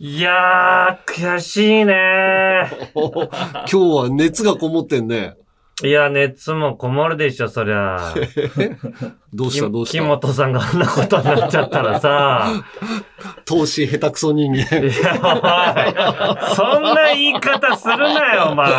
[0.00, 5.34] いやー、悔しいね 今日は熱がこもってんね。
[5.82, 8.14] いや、熱もこもるでしょ、そりゃ。
[9.34, 12.46] どうしたどうし木た本さんがあんなことになっちゃったらさ。
[13.44, 14.58] 投資下手くそ人間。
[14.58, 16.54] いや、おい。
[16.54, 18.68] そんな言い方するなよ、お前。
[18.68, 18.72] い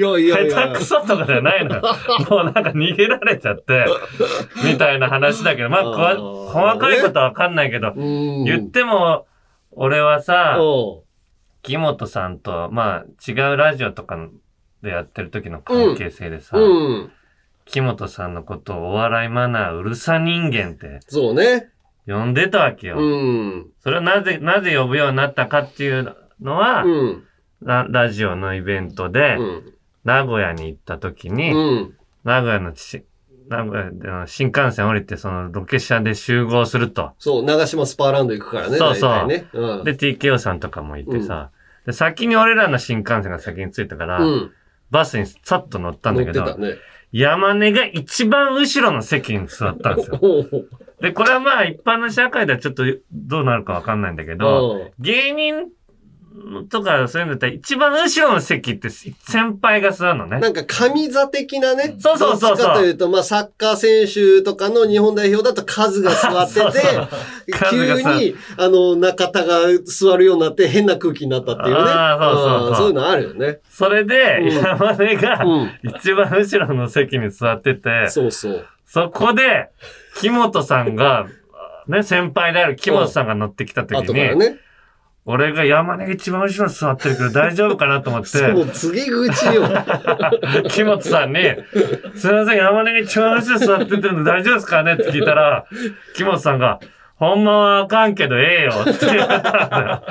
[0.00, 0.56] やいやいや。
[0.56, 1.82] 下手くそとかじゃないのよ。
[2.30, 3.86] もうなんか逃げられちゃって、
[4.64, 8.44] みたいな話だけど、まあ、こわあー細かいことはわかんないけど、うん。
[8.44, 9.26] 言っても、
[9.76, 10.58] 俺はさ、
[11.62, 14.28] 木本さんと、まあ、違うラジオとか
[14.82, 17.12] でやってる時の関係性でさ、うん。
[17.64, 21.70] 木本さんのことをお笑いマナーうるさ人間ってそうね。
[22.06, 22.98] 呼んでたわけよ。
[22.98, 23.70] うん。
[23.80, 27.24] それはなぜ、なぜ呼ぶようになったかっていうのは、うん。
[27.62, 29.74] ララジオのイベントで、うん。
[30.04, 31.96] 名古屋に行った時に、うん。
[32.24, 32.72] 名古屋の
[34.26, 37.12] 新幹線降りて、そのロケ車で集合すると。
[37.18, 38.78] そう、長島スパーランド行くからね。
[38.78, 39.46] そうそうね。
[39.52, 39.84] うん。
[39.84, 41.50] で、TKO さんとかもいてさ、
[41.86, 44.52] で、先に俺らの新幹線が先に着いたから、うん。
[44.90, 46.76] バスにさっと乗ったんだけど、ね。
[47.12, 50.20] 山根が一番後ろの席に座ったんですよ。
[51.00, 55.68] で、これはまあ一般の社会ではちょっとどうなるかわかんないんだけど、芸人
[56.68, 59.14] とかそういうのだったら一番後ろの席って先
[59.62, 60.40] 輩が座るのね。
[60.40, 61.94] なんか神座的なね。
[61.98, 66.80] そうそうそうそうどっちかというと、まあサッカー選手とかの日本代表だと数が座ってそうて
[67.70, 71.80] 急さに、あの、中田が座るようになって変な空気になったっていうね。
[71.80, 73.60] あーそうそうそうんそういうのあるよね。
[73.68, 75.70] それで、うん山根がうん。
[75.84, 78.66] 一番後ろの席に座ってて、そうそう。
[78.86, 79.68] そこで、
[80.20, 81.26] 木本さんが、
[81.86, 84.58] ね、先輩である木本さんが乗ってきた時に、後からね。
[85.26, 89.62] 俺が山根が一番後ろに座ってるけど大丈夫かなと思って、そう、告げ口よ。
[90.68, 91.40] 木本さんに、
[92.14, 95.64] すいません、山根が一番後ろ座っててるんで大丈夫ですかねって聞いたら、
[96.14, 96.78] 木本さんが、
[97.16, 100.04] ほんまはあかんけどええよって言われたんだ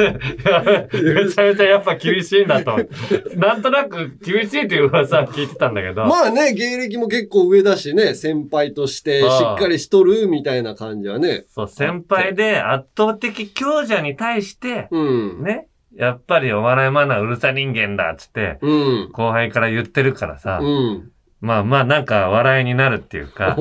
[0.00, 0.88] よ。
[0.90, 3.36] でめちゃめちゃやっぱ厳しいんだと思って。
[3.36, 6.06] なんとなく厳しいっていう噂は聞いてたんだけど。
[6.06, 11.44] まあね、芸歴も結構上だしね、先輩としてしっかりしとるみたいな感じはね。
[11.50, 15.42] そう、先輩で圧倒的強者に対して、うん。
[15.42, 18.70] ね、やっぱりお笑いマナーうるさ人間だっつって、う
[19.08, 19.10] ん。
[19.12, 21.10] 後輩から言ってるからさ、うん。
[21.42, 23.56] まあまあなんか笑いになるっていうか、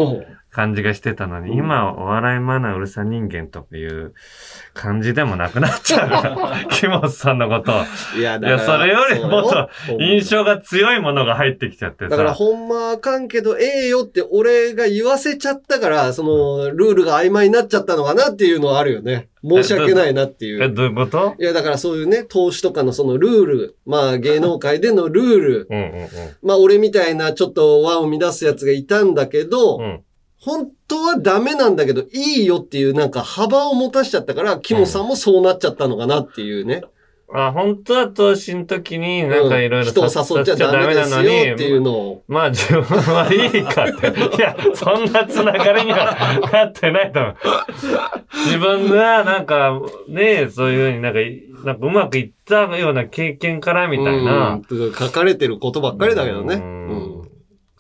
[0.56, 4.14] 感じがしてたのに、うん今お笑いマナーうるさ人間という
[4.74, 6.66] 感じでもなくなっちゃうから。
[6.72, 7.76] 木本さんのことを。
[8.18, 12.36] いや、いや、それよりもっと印象が強いものが入ってきちゃってだから、さ。
[12.36, 19.28] ほんまあかんけど、ええよって俺が言わせちゃったから、その、ルールが曖昧になっちゃったのかなっていうのはあるよね。
[19.44, 20.74] 申し訳ないなっていえ、う。
[20.74, 21.36] どういうこと？
[21.40, 25.92] いや、だからそういうね、投資とかのそのルール、まあ芸能界でのルール、うんうん
[26.44, 30.00] まあ俺みたいなちょっと和を乱すやつがいたんだけど、うん。
[30.46, 30.54] うん。
[30.54, 36.84] 本当はダメなんだけど、いいよっていうなんか幅を持たしちゃったから、キモさんもそうなっちゃったのかなっていうね。
[37.34, 41.24] あ、本当は投資の時になんかいろいろ人を誘っちゃダメですよっ
[41.58, 42.24] ていうのを。
[42.28, 44.38] まあ自分はいいかって。
[44.38, 46.16] いや、そんなつながりには
[46.52, 47.36] なってないと思う。
[48.46, 51.20] 自分がなんか、ねそういうふうになんか、
[51.66, 54.62] なんかうまくいったような経験からみたいな。
[54.70, 56.56] うん書かれてることばっかりだけどね。
[56.56, 57.25] ううんん。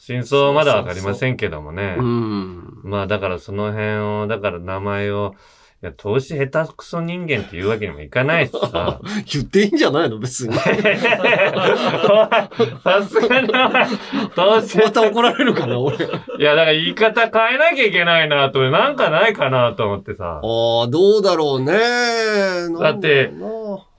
[0.05, 1.95] 真相はまだわかりませんけどもね。
[1.97, 2.79] うん。
[2.83, 5.33] まあだからその辺を、だから名前を、
[5.81, 8.99] いや、投資下手くそ人間っていうわけにもいかないしさ。
[9.33, 10.19] 言っていいんじゃないの？
[10.19, 10.53] 別に。
[10.61, 10.69] さ
[13.07, 13.49] すがに
[14.35, 15.95] 投資また怒られるかな俺。
[15.97, 15.99] あ
[16.39, 20.39] いや、だから言い方変えなきゃいけないなと、なんかないかなと思ってさ。
[20.43, 21.73] あ、どうだろうね。
[22.79, 23.31] だって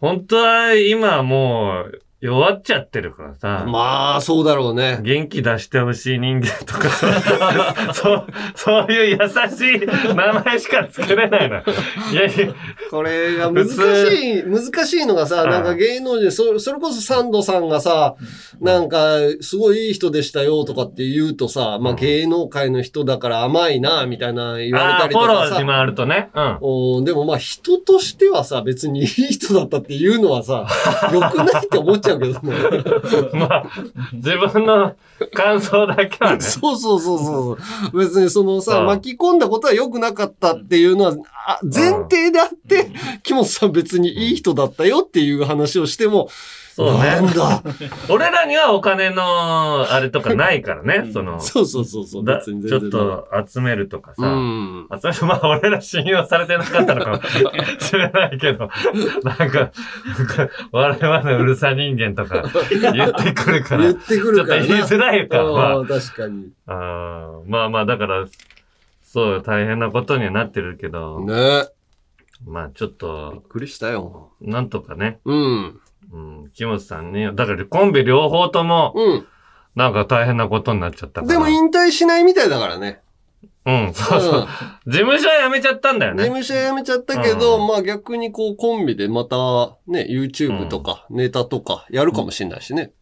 [0.01, 3.67] 本当は今もう弱っちゃってるからさ。
[3.69, 5.01] まあ、そうだろうね。
[5.03, 11.57] 元気出してほしい人間とかさ そう、そういう優しい名前しか作れないの。
[11.59, 12.55] いやいや、
[12.91, 18.15] これが難しい、難しいのがさ、うんなんか芸能人、そそれこそサンドさんがさ、
[18.61, 25.67] なんか、すごいいい人でしたよとかって言うとさ、まあうん芸能界の人だから甘いな、みたいな言われたりとかさフォローに。
[25.67, 26.31] 回るとね。
[26.35, 26.59] うん。
[26.61, 30.67] おーでもまあ人としてはさ、別にいい人だったっていうのはさ、
[31.13, 32.57] 良くないって思っちゃうけどね。
[33.35, 33.67] まあ、
[34.13, 34.95] 自分の
[35.35, 36.41] 感想だけはね。
[36.43, 37.59] そうそうそうそ
[37.93, 37.99] う。
[37.99, 41.17] 別にそのさ、うん巻き込んだことは良くなかったっていうのは、
[41.47, 42.91] あ前提であって、
[43.23, 46.29] 木本さん別にいい人だったよっていう話をしても、
[46.77, 46.99] そうね。
[46.99, 47.63] なんだ。
[48.11, 51.11] 俺らにはお金のあれとかないからね。
[51.11, 52.25] その、そうそうそうそう。
[52.25, 52.91] だちょっ。
[52.91, 54.27] と集めるとかさ。
[54.27, 54.87] うん。
[54.91, 57.21] あ、それまあ俺ら信用されてなかったのかも
[57.81, 58.69] しれないけど、
[59.25, 59.71] なんか、
[60.71, 64.67] 我々のうるさ人間とか言ってくるから、言っちょっとてくるからな。
[64.67, 65.45] 言いづらいか。
[65.45, 66.51] まああ、確かに。
[66.67, 68.27] あ、まあまあ、だから、
[69.03, 71.69] そう、大変なことにはなってるけど、ね。
[72.45, 74.33] まあちょっとびっ、くりしたよ。
[74.43, 75.81] なんとかね、うん。
[76.13, 79.27] うん、木本さんね、だからコンビ両方とも、うん。
[79.75, 81.33] なんか大変なことになっちゃったから。
[81.33, 83.03] でも引退しないみたいだからね。
[83.67, 84.41] うん、そうそう。
[84.41, 84.47] うん
[84.87, 86.25] 事務所は辞めちゃったんだよ事ね。
[86.25, 89.37] 務所辞めちゃったけど、うんまあ逆にこうコンビでまた
[89.89, 92.93] ね、YouTube とかネタとかやるかもしれないしね。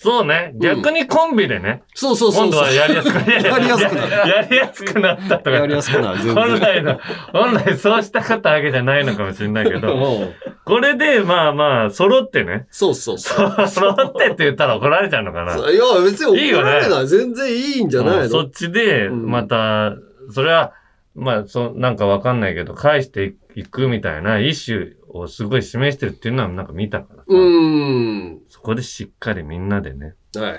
[0.00, 0.52] そうね。
[0.54, 2.44] 逆にコンビでね、そうそうそう。
[2.44, 5.50] 今度はやりやすくなやりやすくなるやりやすくなったとか。
[5.50, 6.18] やりやすくなる。
[6.34, 7.00] 本来の、
[7.32, 10.32] 本来そうしたかったわけじゃないのかもしれないけど、うん
[10.64, 12.66] これで、まあまあ、揃ってね。
[12.70, 13.54] そうそうそう。
[13.66, 15.56] 揃ってって言ったら怒られちゃうのかな。
[15.56, 17.08] いや、別にいいよね怒られない。
[17.08, 18.22] 全然いいんじゃないの？
[18.22, 19.94] うんそっちで、うんまた、
[20.30, 20.72] それは、
[21.14, 27.24] まあ、そ、なんかわかんないけど、返していくみたいな意思をすごい示してるっていうのはなんか見たからさ。
[27.28, 28.38] うーん。
[28.58, 30.58] そこでしっかりみんなでね、はい。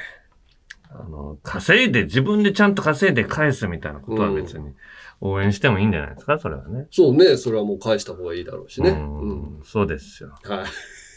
[0.89, 4.71] あの、稼いで、自分でちゃんと稼いで返すみたいなことは別に
[5.19, 6.87] 応援してもいいんじゃないですか、それはね。
[6.91, 7.35] そうね。
[7.35, 8.91] それはもう返した方がいいだろうしね。
[8.91, 9.59] ううん。
[9.59, 10.29] ん、そうですよ。
[10.43, 10.63] はい。
[10.63, 10.65] だ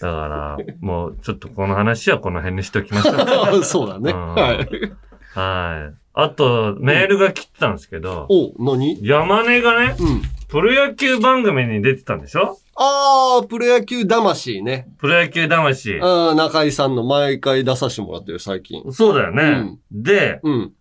[0.00, 3.62] から、もうちょっとこの話はこの辺にしておきましょう。
[3.64, 4.10] そうだね。
[4.10, 4.56] うんはい。
[5.38, 5.94] はい。
[6.14, 8.98] あと、メールが来てたんですけど、お、何？
[9.06, 10.22] 山根がね、うん。
[10.52, 12.58] プロ野球番組に出てたんでしょ？
[12.76, 14.86] あー、プロ野球魂ね。
[14.98, 15.98] プロ野球魂。
[16.02, 18.82] あー中井さんの毎回出させてもらってる、最近。
[18.92, 19.78] そうだよね。
[19.90, 20.72] で、うん。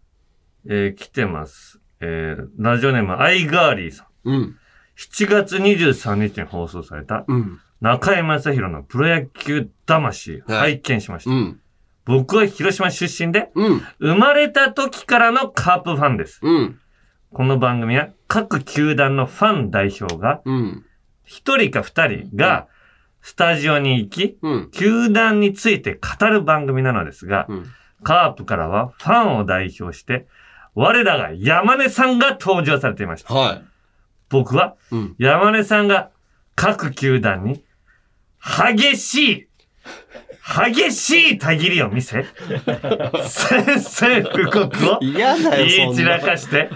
[0.70, 1.80] えー来てます。
[2.02, 4.30] えーラジオネーム、アイガーリーさん。
[4.30, 4.58] うん。
[4.98, 7.60] 7月23日に放送された、うん。
[7.80, 11.32] 中井正宏のプロ野球魂、はい拝見しました。
[11.32, 11.62] うん。
[12.04, 13.82] 僕は広島出身で、うん。
[14.00, 16.42] 生まれた時からのカープファンです。
[16.44, 16.78] うん。
[17.34, 20.86] この番組は各球団のファン代表が、うん。
[21.24, 22.68] 一人か二人が、
[23.22, 24.72] スタジオに行き、うん。
[24.72, 27.66] 球団について語る番組なのですが、うん。
[28.04, 30.28] カープからはファンを代表して、
[30.76, 33.34] 我らが山根さんが登場されていました。
[33.34, 33.62] は
[34.30, 34.96] 僕は、い。
[34.96, 35.16] うん。
[35.18, 36.12] 山根さんが
[36.56, 37.64] 各球団に、
[38.42, 39.48] 激しい、
[40.44, 42.26] 激しいたぎりを見せ、
[43.24, 45.12] 宣戦布告を言
[45.92, 46.70] い散らかして、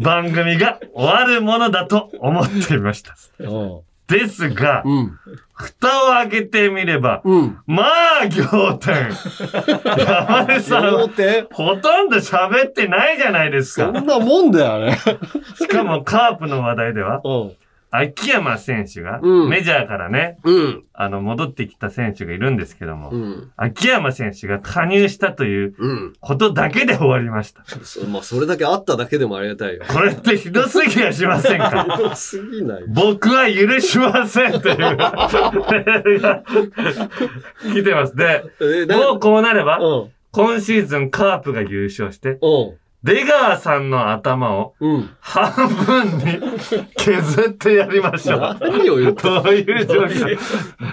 [0.00, 3.16] 番組が終わるものだと思っていました。
[3.40, 3.80] うん。
[4.06, 5.18] ですが、うん。
[5.52, 7.58] 蓋を開けてみれば、うん。
[7.66, 7.84] ま
[8.22, 9.10] あ、仰天。
[9.98, 10.90] 山根さん、
[11.50, 13.92] ほとんど喋ってないじゃないですか。
[13.92, 14.96] そんなもんだよ、あれ。
[15.56, 17.56] しかもカープの話題では、うん。
[17.90, 20.84] 秋山選手が、うんメジャーからね、うん。
[20.92, 23.50] あの、戻ってきた選手がいるんですけども、うん。
[23.56, 26.12] 秋山選手が加入したといううん。
[26.20, 27.62] ことだけで終わりました。
[27.84, 29.82] そ まあ、それだけあっただけでもありがたいよ。
[29.88, 31.86] これってひどすぎやしませんか？
[31.96, 32.84] ひどすぎない。
[32.88, 34.76] 僕は許しませんという
[37.72, 38.16] 来てます。
[38.16, 38.42] で、
[38.94, 40.10] もうこうなれば、うん。
[40.32, 42.76] 今シーズンカープが優勝して、うん。
[43.06, 45.10] 出川さんの頭をうん。
[45.20, 46.40] 半分に
[46.96, 48.40] 削ってやりましょう。
[48.60, 50.38] 何を言ってどういう状況？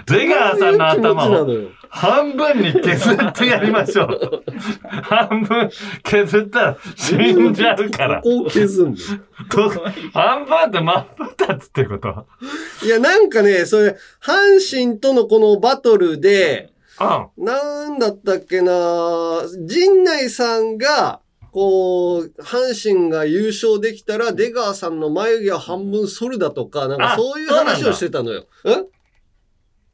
[0.06, 1.46] 出川さんの頭をを。
[1.88, 4.42] 半分に削ってやりましょう。
[5.02, 5.70] 半分
[6.04, 8.22] 削ったら死んじゃうから。
[8.22, 8.96] ここを削んの？
[9.50, 9.70] と
[10.12, 11.06] 半分って真っ
[11.46, 12.26] 二つってこと？
[12.84, 16.70] いや、なんかね、それ、阪神とのこのバトルで、
[17.00, 17.44] うん。
[17.44, 21.20] なんだったっけな陣内さんが、
[21.54, 28.40] こう、阪神が優勝できたら、出川さんの眉毛を半分剃るだとか、なんかあそういう話をしてたのよ。
[28.40, 28.44] ん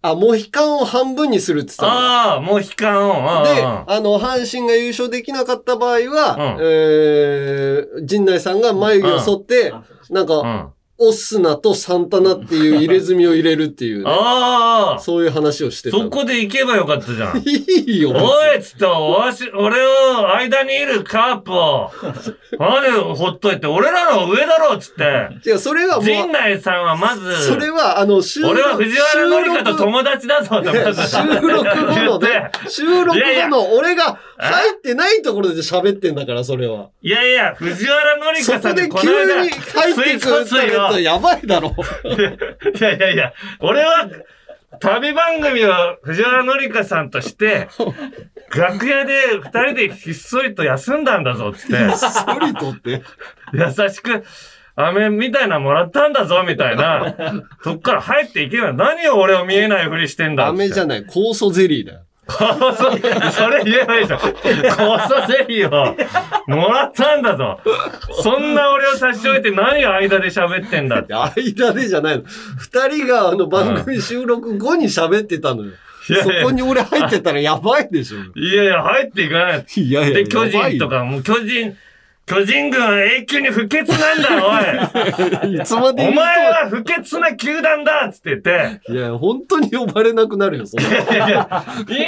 [0.00, 1.92] あ、モヒカンを半分にするって言ってたの。
[1.92, 3.44] ああ、もう悲観を。
[3.44, 9.74] で、うんあの、阪神が優勝できなかった場合は、うんえー、陣内さんが眉毛を剃って、
[10.08, 10.68] なんか、うん。
[11.00, 16.04] あオスナとサンタナっていう入れ墨を入れるっていうね、あー、そういう話をしてたの。
[16.04, 17.38] そこで行けばよかったじゃん。
[17.38, 18.10] いいよ。
[18.10, 21.90] おいっつって、わし、俺を間にいるカープを、
[22.58, 25.48] 何をほっといて、俺らの上だろっつって。
[25.48, 36.88] 違う、それはもう、陣内さんはまず、それは、あの、収録俺は藤原紀香と友達だぞってまず収録後の言ね収録いやいや後の俺が 入ってないところで喋ってんだから、それは。
[37.02, 40.44] いやいや、藤原紀そ香さんでこで急この間、に入ってくる
[40.90, 41.74] ってやばいだろ。
[42.08, 44.08] いやいやいや、俺は、
[44.78, 47.68] 旅番組を藤原紀香さんとして、
[48.56, 53.02] 楽屋で二人でひっそりと休んだんだぞっつって、ソリとって？
[53.52, 54.24] 優しく、
[54.76, 57.14] 飴みたいなのもらったんだぞみたいな、
[57.62, 60.88] そっから入っていけば何を俺を見えないふりしてんだダメじゃん。
[60.88, 62.00] ない、酵素ゼリーだよ。
[63.32, 64.20] それ言えばいいじゃん。
[64.20, 65.96] 酵素ゼリーを
[66.46, 67.60] もらったんだぞ。
[68.22, 71.14] そんな俺を差し置いて何を間で喋ってんだって。
[71.14, 72.24] 間でじゃないの。
[72.58, 75.72] 二人があの番組収録後に喋ってたのよ。
[76.08, 78.18] いやいやそこに俺入ってたらやばいでしょ。
[78.38, 79.66] いやいや、入っていかない。
[79.76, 80.88] いやいや、で、巨人と。
[80.88, 81.76] か、もう巨人、
[82.30, 84.28] 巨人軍は永久に不潔なんだ、
[85.42, 85.54] おい。
[85.56, 90.88] いつまでお前は不潔な球団だっつって言って、といや、本当に呼ばれなくなるよ、そんな。
[90.88, 91.64] いやいや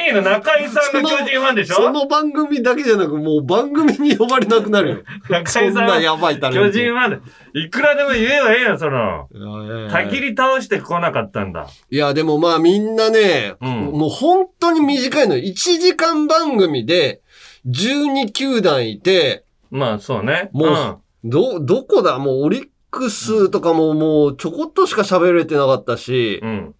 [0.06, 1.74] いいの、中井さんが巨人ファンでしょ？
[1.74, 5.02] その番組だけじゃなく、もう番組に呼ばれなくなるよ。
[5.28, 6.52] 中そん井さんはなやばい巨ト。
[6.70, 7.22] 人ファン
[7.54, 7.60] で。
[7.64, 9.28] いくらでも言えばええよ、その。
[9.34, 11.66] いやいやいやたきり倒してこなかったんだ。
[11.90, 15.42] いや、でもまあみんなね、うんもう本当に短いのよ。
[15.42, 17.22] 1時間番組で
[17.66, 20.50] 12球団いて、まあ、そうね。
[20.52, 22.18] もうど、どこだ？
[22.18, 26.40] もうオリックスとかももうちょこっとしか喋れてなかったし。
[26.42, 26.74] う、ん。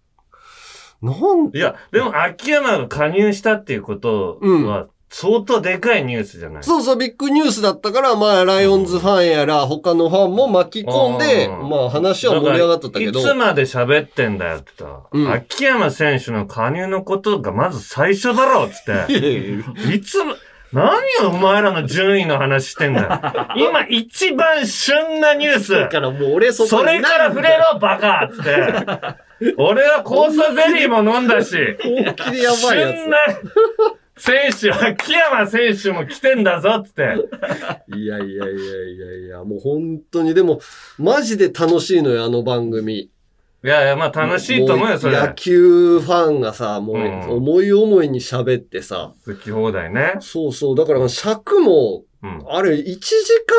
[1.01, 6.63] なんいや、でも秋山が加入したっていうことは、相当でかいニュースじゃない？
[6.63, 13.19] そうそう、ビッグニュースだったから、まあ、ライオンズファンやら、他のファンも巻き込んで、うんまあ、話は盛り上がっとったけど。
[13.19, 15.25] い、つまで喋ってんだよって言ったうん。
[15.25, 19.13] ら、秋山選手の加入のことがまず最初だろうっつって。
[19.13, 19.93] いやいやいや。
[19.93, 20.33] いつも、
[20.73, 23.09] 何をお前らの順位の話してんだよ。
[23.69, 25.71] 今一番旬なニュース。
[25.73, 29.53] だからもう俺そこそれから触れろ、バカっつって。
[29.57, 33.17] 俺は酵素ゼリーも飲んだし、本気でやばいや旬な
[34.17, 37.15] 選手、秋山選手も来てんだぞっつって。
[37.91, 37.97] つ。
[37.97, 40.59] いやいやいやいやいや、もう本当に、でも、
[40.97, 43.09] マジで楽しいのよ、あの番組。
[43.63, 45.17] いやいや、まあ楽しいと思うよ、それ。
[45.17, 49.13] 野球ファンがさ、もう、うん思い思いに喋ってさ。
[49.25, 50.15] 好き放題ね。
[50.19, 50.75] そうそう。
[50.75, 52.43] だから尺も、うん。
[52.49, 52.99] あれ、1時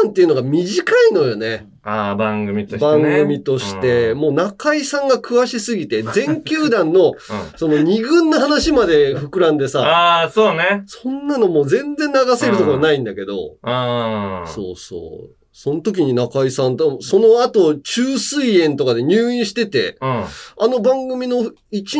[0.03, 1.69] 間っていうのが短いのよね。
[1.83, 3.21] ああ、番組として番ね。
[3.21, 4.11] 組として。
[4.11, 7.15] うんもう中井さんが詳しすぎて、 全球団の、うん
[7.57, 10.83] その二軍の話まで膨らんでさ、ああ、そうね。
[10.87, 14.43] そんなのもう全然流せるところないんだけど、うん。
[14.47, 15.44] そうそう。
[15.57, 20.09] その時に中井さんと、その後、中水炎とかで入院してて、うん。
[20.09, 20.29] あ
[20.63, 21.53] の番組の1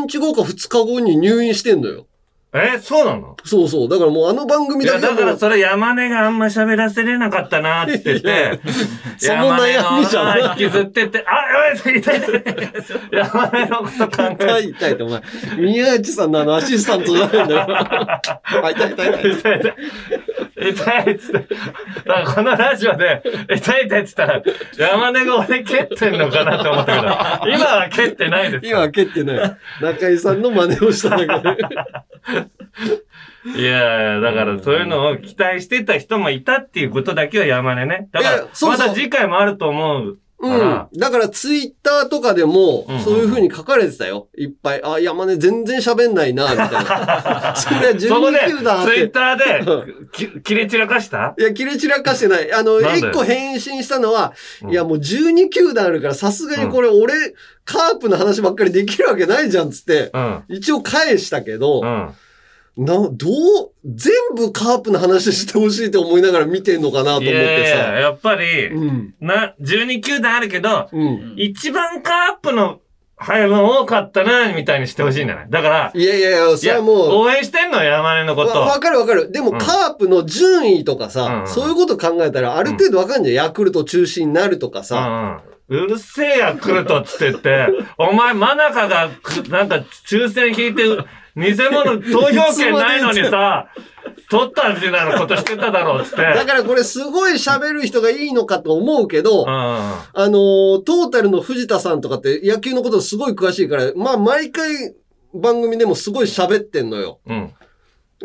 [0.09, 2.09] 日後か2日後に入院してんのよ。
[2.57, 3.37] え、そうなの？
[3.45, 3.89] そうそう。
[3.89, 8.61] だからもうあの番組いや、だけはもうだからそれ山根があんま喋らせれなかったなって言って
[9.19, 12.55] その悩みじゃない山根の引きずってて、あ、やばい、痛い痛い痛い。
[13.11, 15.23] 山根のこと考痛えい痛いって、お前、
[15.59, 17.67] 宮内さんのあのアシスタントじゃないんだよ。
[17.69, 18.21] あ、
[18.71, 19.23] 痛い痛い痛い。
[19.23, 19.75] て、痛い痛い。
[20.57, 21.55] 痛いっつって。
[22.05, 23.21] だからこのラジオで、
[23.53, 24.43] 痛い痛いっつったら、
[24.79, 28.67] 山根が俺蹴ってんのかなって思ったけど、 今は蹴ってないです。
[28.67, 29.57] 今は蹴ってない。
[29.81, 32.44] 中井さんの真似をしただけで。
[33.57, 38.09] いやだからそういうのを期待してた人もいたっていうことだけは山根ね。
[38.13, 40.89] だから、まだ次回もあると思うかうんら。。
[40.97, 44.29] だからツイッターとかでもそういう風に書かれてたよ。
[44.37, 44.83] いっぱい。
[44.83, 47.55] あ、山根全然喋んないな、みたいな。
[47.57, 49.09] それはそこで、12球団ツイッて。
[49.09, 51.35] ターで、き切れ散らかした？
[51.39, 52.51] いや、切れ散らかしてない。
[52.53, 54.33] あの、一個返信したのは、
[54.63, 57.13] うんいや、もう12球団あるから、さすがにこれ、俺、
[57.65, 60.11] カープの話ばっかりできるわけないじゃん、つって。
[60.15, 60.43] うん。
[60.49, 62.11] 一応返したけど、うん。
[62.77, 63.11] な、どう、
[63.85, 67.83] 全部カープの話してほしいって思いながら見てんのかなと思っいやいてや、さ。
[67.93, 69.15] やっぱり、うん。
[69.21, 71.35] な、12球団あるけど、うん。
[71.37, 72.81] 一番カープの
[73.17, 75.47] 配分多かったな、みたいにしてほしいんじゃない？
[75.51, 78.51] だから、いやいやいや、それはもう、応援してんの山根のこと。
[78.59, 79.31] わわかるわかる。
[79.31, 83.35] でも、うんカープの順位とかさ、うんそういうこと考えたら、ある程度わかんじゃん。
[83.37, 85.41] ヤクルト中心になるとかさ。
[85.49, 89.77] うんうるせえや、来るとっつってって、お前、真中がく、なんか、
[90.07, 90.83] 抽選引いて、
[91.37, 93.69] 偽物投票権ないのにさ、
[94.31, 96.17] 取ったみたいなことしてただろうっつって。
[96.17, 99.49] だからこれすごい喋る人がいいのかと思うけど、うん。
[99.49, 104.95] あのートータルの藤田さんとかって野球のことすごい詳しいから、まあ毎回
[105.35, 107.21] 番組でもすごい喋ってんのよ。
[107.27, 107.53] うん。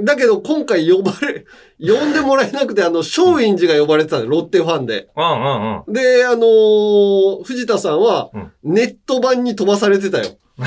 [0.01, 1.45] だけど今回呼ばれ、
[1.81, 5.07] 呼んでもらえなくて、あの、松陰寺が呼ばれてたの、ロッテファンで。
[5.15, 5.93] うんうんうん。
[5.93, 10.25] で、あのー藤田さんはうん、ネット版に飛ばされてたよ。
[10.59, 10.65] 喋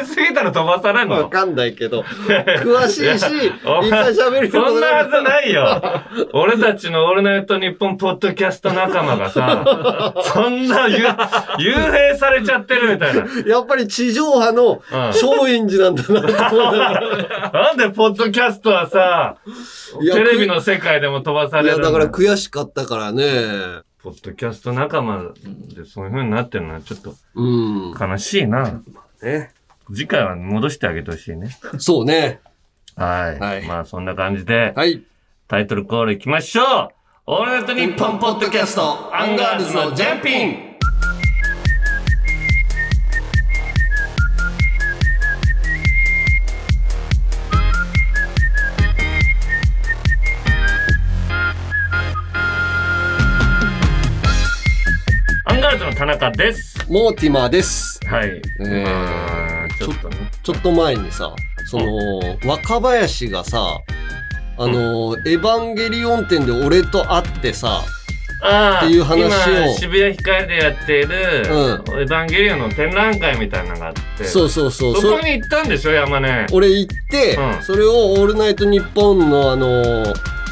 [0.00, 1.14] りすぎたら飛ばされんの？
[1.22, 2.00] わかんないけど。
[2.02, 5.22] 詳しいし、い っお前ぱい喋るそんなはずい。
[5.22, 5.82] ないよ。
[6.32, 13.24] 俺たちのオールナイトニッポンポッドキャスト仲間がさ、 そんなゆ幽閉されちゃってるみたいな。
[13.46, 16.24] やっぱり地上波の松陰寺なんだなう
[16.76, 17.00] な
[17.54, 18.95] なんでポッドキャストはさ、
[20.00, 23.22] いやテレビの世界でも飛ばさいや、れるんだから悔しかったからね。
[23.98, 25.32] ポッドキャスト仲間
[25.74, 27.94] でそういう風になってるのはちょっとうん。
[27.98, 28.80] 悲しいな。
[29.22, 29.52] ね。
[29.88, 31.56] 次回は戻してあげてほしいね。
[31.78, 32.40] そうね。
[32.96, 33.38] はい。
[33.38, 35.02] はいまあそんな感じで、はい。
[35.48, 36.88] タイトルコールいきましょう
[37.26, 40.65] オールナイトニッポンポッドキャストアンガールズのジャンピン
[55.96, 56.76] 田中です。
[56.90, 57.98] モーティマーです。
[58.06, 58.42] はい。
[58.60, 60.16] えーまあちょっとね。
[60.42, 61.34] ちょっと前にさ、
[61.70, 63.78] その、若林がさ、
[64.58, 67.82] あの、エヴァンゲリオン店で俺と会ってさ、
[68.42, 74.96] ああ、っていう話を今、渋谷光でやっている、うんエヴァンゲリオンの展覧会みたいなのがあって、そうそうそう。
[75.00, 76.46] そこに行ったんでしょ、山根。
[76.52, 80.04] 俺行って、うんそれを「オールナイトニッポン」のあの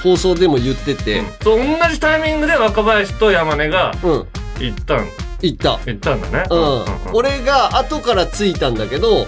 [0.02, 4.26] 放送でも言っててそう、同じタイミングで若林と山根がうん、
[4.60, 5.06] 行ったん、
[5.44, 5.78] 行った。
[5.86, 6.44] 行ったんだね。
[6.50, 9.24] うん、俺が後から着いたんだけどうんうん。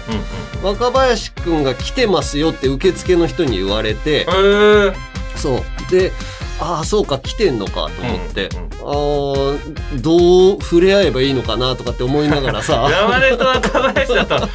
[0.63, 4.93] 若林くんが来てますよって受付の人に言われてえー、
[5.35, 5.91] そう。
[5.91, 6.11] で
[6.59, 12.87] ああそうか来てんのかと思って、うんうんあーどう触れ合えばいいのかなとかって思いながらさ。
[12.89, 14.49] 山根と若林だと若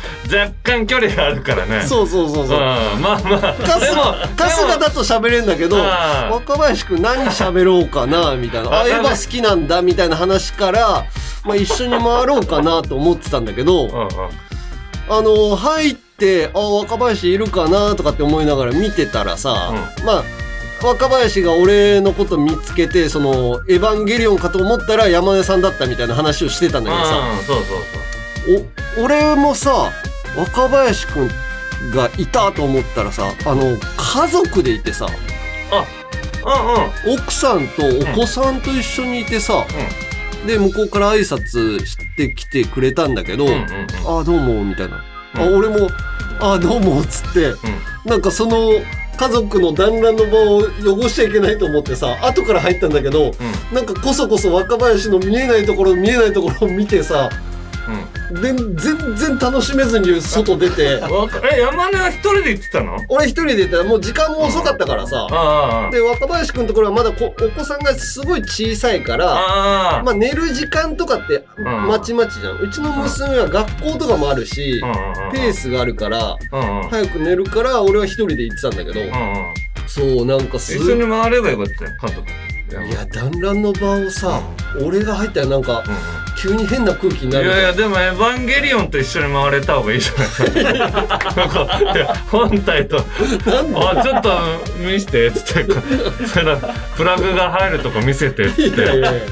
[0.63, 1.85] 干距離があるからね。
[1.87, 2.57] そうそうそうそう。
[2.57, 3.55] うん、まあまあ。
[3.69, 5.77] 春日だと喋れんだけど
[6.31, 11.05] 若林くん何喋ろうかなみたいな「あエヴァ好きなんだ」みたいな話から、
[11.45, 14.09] まあ、一緒に回ろうかなと思ってたんだけどうんうん。
[15.09, 19.73] あの入ってあ若林いるかなとかって思いながら見てたらさ、
[20.05, 20.25] まあ
[20.83, 27.75] 若林が俺のこと見つけてそのエヴァンゲリオンかと思ったら山根さんだったみたいな話をしてたんだけどさ、うん、そうそうそ
[28.61, 28.67] う。
[28.99, 29.93] お俺もさ
[30.37, 31.29] 若林くん
[31.95, 35.11] がいたと思ったらさあの家族でいてさう
[37.09, 37.19] んうん。
[37.19, 39.65] 奥さんとお子さんと一緒にいてさ、
[40.47, 43.67] で向こうから挨拶してきてくれたんだけど「うんうんうん。
[44.05, 45.89] ああどうも」みたいな「あうん俺も
[46.41, 47.55] ああどうも」っつって
[48.05, 48.73] なんかその
[49.17, 50.59] 家族の団らんの場を
[51.05, 57.52] 汚しちゃいけないと思ってさ後から入ったんだけどうんなんかこそこそ若林の見えないところ見えないところを見てさうん。
[58.41, 62.97] で全然楽しめずに外出てわかえ、山根は一人で行ってたの？
[63.09, 65.91] 俺一人で行ったらもう時間も遅かったからさああ。
[65.91, 70.03] で若林くんのところはまだこお子さんがすごい小さいからああ。
[70.03, 74.81] まあ寝る時間とかってんまちまちじゃんうちの娘は学校とかもあるし
[75.33, 76.39] ペースがあるから。
[76.91, 79.01] 早く寝るから俺は一人で行ってたんだけど。
[79.87, 82.27] そうなんかす一緒に回ればよかったよ、家族。
[82.81, 84.41] いや団らんの場をさ
[84.81, 85.83] 俺が入ったらなんか
[86.41, 87.49] 急に変な空気にいなる。
[87.49, 90.91] やいやでも「エヴァンゲリオン」と一緒に回れた方がいいじゃない なん
[91.51, 92.97] か本体と
[93.47, 93.91] 「なんだ？
[93.91, 94.31] あちょっと
[94.79, 95.75] 見して」っつって。
[96.97, 99.23] プラグが入るとこ見せてっつっいやいやいてや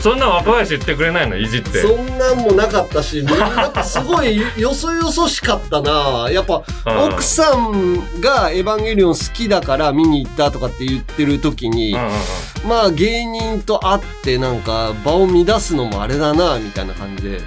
[0.00, 1.36] そんなん若林言ってくれないの？
[1.36, 1.80] いじって。
[1.80, 6.28] そんなんもなかったし、 なんかすごいよそよそしかったな。
[6.30, 7.14] やっぱうん。
[7.14, 12.68] 奥さんがエヴァンゲリオン好きだから見に行ったとかって言ってる時に、うんうんうん。
[12.68, 17.40] まあ芸人と会ってなんか場を乱すのもあれだなみたいな感じで、うんうん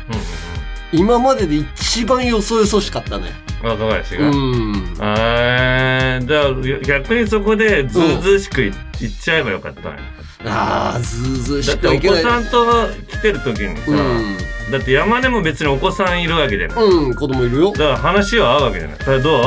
[0.96, 3.34] 今までで一番よそよそしかったね。
[3.64, 4.96] うん若林うが、ん。
[5.00, 9.96] えー、じゃあ逆にそこでずうずうしくい行っちゃえばよかったね
[10.46, 12.24] ああ、ずうずうしくはいけない。
[12.24, 14.38] 子さんと来てる時にさ、うん。
[14.72, 17.78] だって山根も別にお子さんいるわけじゃないうん、子供いるよだ。
[17.78, 18.98] から話は合うわけじゃない。
[19.04, 19.44] それどう？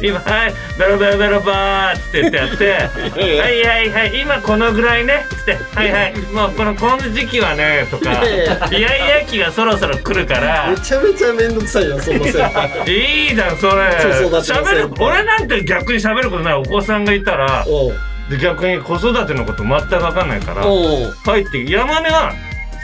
[0.00, 2.72] 今、はい、ベロベロベロバーっつって言ってやって、
[3.10, 12.68] はいはいはい、今このぐらいね、つって、はいはい、もうこの、この時期はね、とか、いやいや期がそろそろ来るからめ、ちゃめちゃめんどくさいよ、その先輩。
[12.88, 14.00] いいじゃん、それ。
[14.00, 17.94] そうそうだ俺なんて逆に喋ることないお子さんがいたら、おう
[18.30, 22.32] で逆に子育てのこと全く分かんないから、入って、山根は、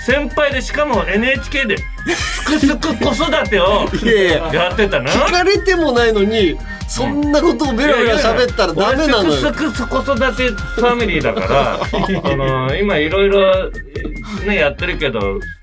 [0.06, 1.76] 先輩でしかも NHK で
[2.06, 6.56] すくすく子育てを いやってたの聞かれてもないのに、
[6.88, 9.30] そんなことをベラベラ喋ったらダメなのよ。
[9.30, 11.80] 俺すくすく子育てファミリーだから、
[12.32, 13.70] あの今いろいろ
[14.46, 15.20] ねやってるけど、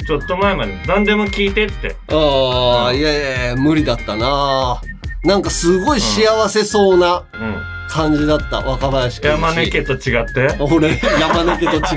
[0.07, 1.95] ちょっと前まで何でも聞いてって。
[2.09, 4.79] ああ、いやいやいや、無理だったな
[5.23, 7.46] なんかすごい幸せそうなうん。
[7.89, 9.31] 感じだった、若林君。
[9.31, 10.47] 山根家と違って？
[10.59, 11.95] 俺、山根家と違って、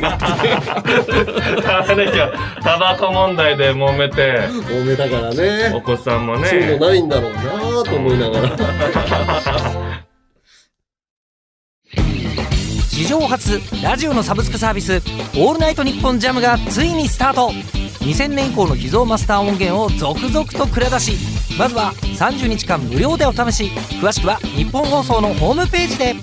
[1.62, 4.38] 山根家はタバコ問題で揉めて、
[4.70, 5.82] 多めだからおね。
[5.84, 6.78] 子さんもそういうね。
[6.78, 7.40] のないんだろうな
[7.90, 8.50] と思いながら。
[12.88, 14.96] 史上初ラジオのサブスクサービス
[15.34, 17.48] 「オールナイトニッポンジャム」がついにスタート
[18.04, 21.12] 2000年以降の秘蔵マスター音源を続々と蔵出し
[21.58, 23.64] まずは30日間無料でお試し。
[24.00, 26.14] 詳しくは日本放送のホームページで。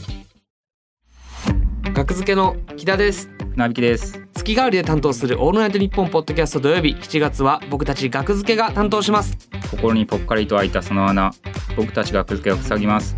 [1.93, 3.29] 学付けの木田です。
[3.55, 4.21] なびきです。
[4.35, 6.95] 月替わりで担当するオールナイトニッポンポッドキャスト土曜日。
[6.95, 9.37] 7月は僕たち学付けが担当します。
[9.71, 11.31] 心にぽっかりと開いたその穴。
[11.75, 13.15] 僕たちがく付けを塞ぎます。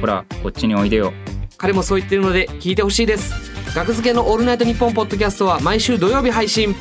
[0.00, 1.12] ほらこっちにおいでよ。
[1.58, 3.52] 彼もそう言ってるので聞いてほしいです。
[3.74, 6.74] 学付けのオールナイトニッポンポッドキャストは毎週土曜日配信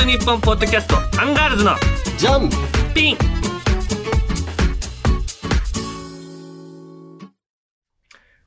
[0.00, 1.72] トニッポンポッドキャストアンガールズの
[2.16, 2.48] ジャン
[2.94, 3.16] ピン。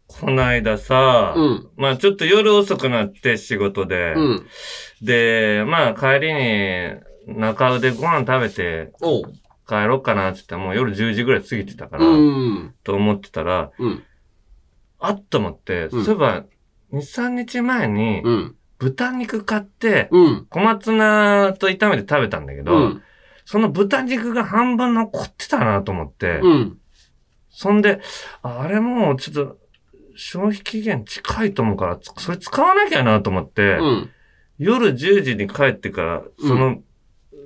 [0.08, 1.70] こないださ、うん。
[1.78, 4.48] まあちょっと夜遅くなって仕事で、うん。
[5.04, 8.92] で、まあ帰りに中尾でご飯食べて。
[9.68, 12.74] 帰ろうかなって言ったらもう夜10時ぐらい過ぎてたから、うん。
[12.84, 14.04] と思ってたら、うん。
[14.98, 16.46] あっと思って、うんそういえば、
[16.94, 18.56] 2、3日前にうん。
[18.80, 20.48] 豚肉買って、うん。
[20.50, 23.02] 小松菜と炒めて食べたんだけど、うん。
[23.46, 26.78] その豚肉が半分残ってたなと思って、うん。
[27.50, 28.02] そんで、
[28.42, 29.58] ああれもうちょっと、
[30.16, 34.10] 消費期限近いと思うから、つそれ使わなきゃなと思って、うん。
[34.58, 36.82] 夜10時に帰ってから、その、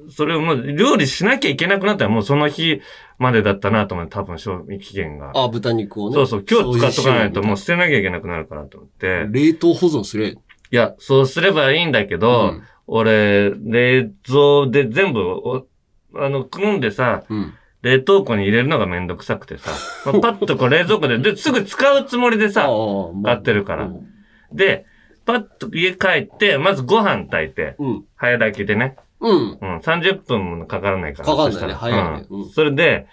[0.10, 2.82] それをもう料理しなきゃいけなくなったらもうその日
[3.18, 5.32] までだったなと思って、多分賞味期限が。
[5.36, 6.16] あ、豚肉をね。
[6.16, 9.28] そうそう、今日使っとかないともうそ捨てなきゃいけなくなるからと思って。
[9.30, 10.38] 冷凍保存すれ。
[10.72, 15.68] いや、そうすればいいんだけど、うん俺、冷蔵で全部お、
[16.16, 17.54] あの、組んでさ、うん。
[17.84, 19.70] 冷凍庫に入れるのがめんどくさくてさ、
[20.12, 22.68] まあ、パッとこう冷蔵庫で、で、すぐ使うつもりでさ、
[23.24, 24.08] 買ってるからうん。
[24.52, 24.86] で、
[25.26, 28.06] パッと家帰って、まずご飯炊いて、うん。
[28.16, 29.58] 早炊きでね、うん。
[29.62, 31.26] うん、30分もかからないから。
[31.26, 33.06] かかんないね早いねうんうんそれで、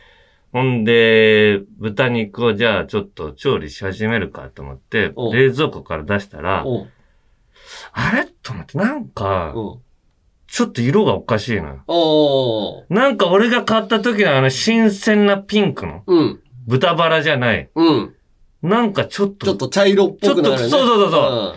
[0.53, 6.89] ほんで、豚肉をじゃあちょっと調理し始めるかと思ってお、冷蔵庫から出したら、うん。
[7.93, 8.27] あれ？
[8.43, 9.81] と思って、なんか、うん。
[10.47, 11.83] ちょっと色がおかしいのよ。
[11.89, 12.85] おー。
[12.89, 16.41] なんか俺が買った時のあの新鮮なピンクのうん。
[16.67, 17.69] 豚バラじゃない。
[17.75, 18.15] うん。
[18.63, 20.59] なんかちょっと、ちょっと茶色っぽくなるね。
[20.59, 21.57] ちょっとそうそうそうそう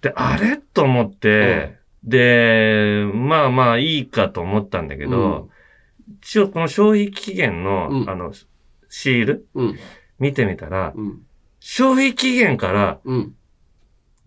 [0.00, 0.56] で、あれ？
[0.56, 5.48] と思って、で、まあまあいいかと思ったんだけど、
[6.20, 8.32] 一応この消費期限の、うんあの、
[8.88, 9.48] シール。
[10.18, 11.22] 見てみたら、うん。
[11.60, 13.34] 消費期限からうん。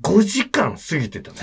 [0.01, 1.37] 5時間過ぎてたの。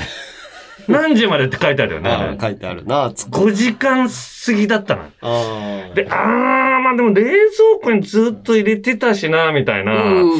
[0.88, 2.11] 何時までって書いてあるよね。
[2.11, 3.12] あれああ、書いてあるな。
[3.15, 5.03] つ5時間過ぎだったの。
[5.03, 5.95] ああ。
[5.95, 7.35] で、あー、まあでも冷蔵
[7.83, 9.93] 庫にずっと入れてたしな、みたいな。
[9.95, 10.31] うん。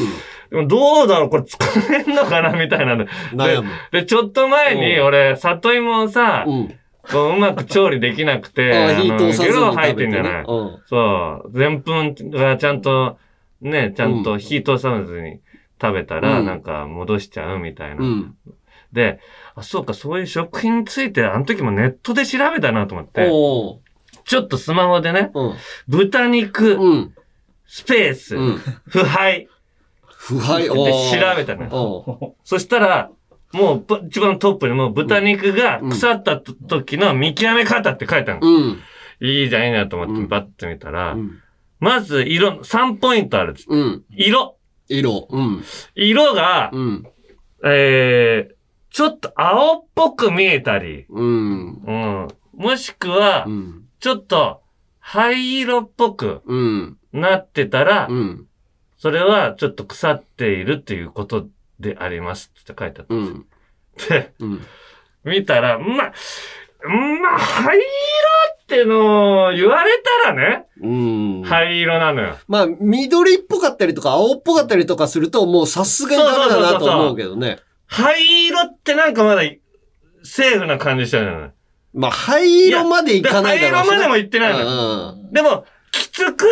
[0.51, 1.59] でもどうだろうこれ使
[1.95, 3.07] えんのかなみたいなの。
[3.33, 3.71] 悩む。
[3.91, 6.75] で、ちょっと前にうん俺、里芋をさ、うん。
[7.11, 10.45] こううまく調理できなくて、ああ、火通さずにゲロてんじゃない。
[10.47, 10.79] うん。
[10.87, 11.59] そう。
[11.59, 13.19] でんぷんがちゃんと、
[13.61, 15.41] ね、ちゃんと火通さずに
[15.83, 18.03] 食べたら、うんなんか戻しちゃうみたいな。
[18.03, 18.37] うん。
[18.93, 19.19] で、
[19.57, 23.29] あ、そうか、そういう食品について、あの時もネットで調べたなと思って。
[24.25, 25.55] ちょっとスマホでね、うん。
[25.89, 27.15] 豚肉、うん。
[27.67, 28.59] スペース、うん。
[28.87, 29.49] 腐敗
[30.07, 33.11] 腐敗、でおー調べたのそしたら、
[33.53, 38.49] もうぶ一番トップにもう豚肉が腐ったと時の見極め方って書いてあるの。
[38.49, 38.79] うん。
[39.21, 41.43] いいじゃん、いいなと思ってうんバッと見たら、うん。
[41.81, 43.71] まず色、3ポイントあるっつって。
[43.71, 44.05] うん。
[44.11, 44.57] 色。
[44.89, 45.29] 色。
[45.31, 45.65] うん。
[45.95, 47.07] 色が、うん。
[47.65, 48.55] えー、
[48.91, 51.75] ちょっと青っぽく見えたり、うん。
[51.83, 52.29] うん。
[52.55, 53.89] もしくはう、ん。
[54.01, 54.63] ちょっと
[54.99, 56.99] 灰色っぽくうん。
[57.13, 58.47] なってたら、うん。
[58.99, 61.49] それはちょっと腐っているっていうこと
[61.81, 63.15] でありますって書いてあった。
[63.15, 63.47] うん。
[64.09, 64.61] で、うん。
[65.25, 66.13] 見たら、まあ、
[66.85, 67.85] まあ、灰色
[68.73, 69.91] ってのを言われ
[70.25, 71.43] たらね、うん。
[71.45, 72.39] 灰色なのよ。
[72.49, 77.59] まあ、緑っぽかったりとか、青っぽかったりとかすると、もうさすがにダメだなと思うけどね。
[77.87, 79.43] 灰色ってなんかまだ、
[80.25, 81.51] セーフな感じしたじゃない。
[81.93, 84.67] まあ、灰色までいかないだろうし、灰色までも行ってないのよ。
[84.67, 85.33] うん。
[85.33, 86.47] でも、きつく、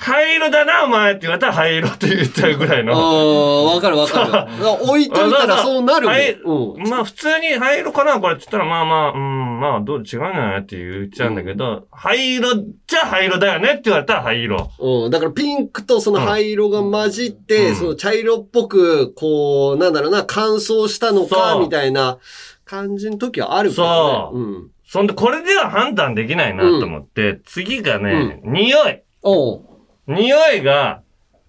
[0.00, 2.94] 灰色だな、お前って言われたら灰色って言っちゃうぐらいの。
[2.94, 4.84] ああ、わかるわかる。
[4.88, 6.14] 置いといたらそうなるもん。
[6.14, 6.88] はいうん。
[6.88, 12.54] まあ普通に灰色かなこれって言ったらまあまあ、うん、まあどう違うんじゃないって言っちゃうんだけど、灰色
[12.86, 14.70] じゃ灰色だよねって言われたら灰色。
[14.78, 15.10] うん。
[15.10, 22.18] だからピンクとその灰色が混じって、うんその茶色っぽく、こう、なんだろうな、乾燥したのか、みたいな
[22.64, 23.94] 感じの時はあるからね。
[23.96, 24.70] そううん。
[24.86, 29.02] そんでこれでは判断できないなと思って、次がね、匂い。
[29.22, 29.67] おう。
[30.08, 31.02] 匂いが、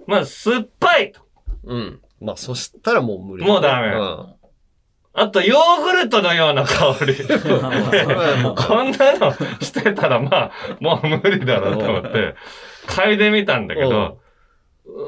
[0.06, 1.22] まあ酸っぱいと。
[1.64, 2.02] うん。
[2.22, 4.36] まあ、そしたらもう無理もうダメうん。
[5.14, 7.16] あとヨーグルトのような香り。
[7.26, 12.36] こんなのしてたらまあ、もう無理だろうと思って、
[12.88, 14.20] 嗅いでみたんだけど、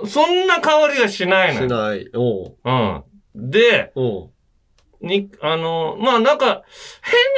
[0.05, 1.67] そんな香りがしないのよ。
[1.67, 2.09] しない。
[2.15, 2.55] おう。
[2.63, 3.03] うん。
[3.35, 4.29] で、おう。
[5.01, 6.63] に、あの、まあなんか、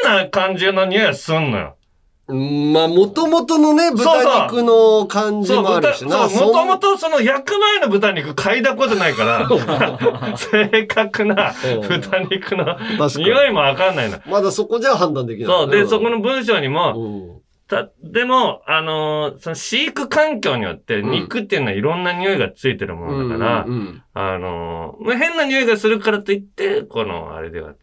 [0.04, 1.78] 変な感じの匂いがすんのよ。
[2.25, 6.29] うんまあ、もともとのね、豚肉の感じもあるしな。
[6.29, 6.93] そう、もともと。
[6.93, 9.49] とその焼く前の豚肉嗅いだことないから、
[10.38, 12.77] 正確なうん豚肉の
[13.17, 14.19] 匂いもわかんないの。
[14.25, 15.47] まだそこじゃ判断できない。
[15.47, 17.07] そう、で、そこの、の文章にも、う
[17.39, 17.43] ん。
[17.67, 27.73] た、でも、あのーその飼育環境によってうん肉っていうのはいろんな匂いがついてるものだから、うんうんあのーまあ変な匂いがするからといって、この、あれでは、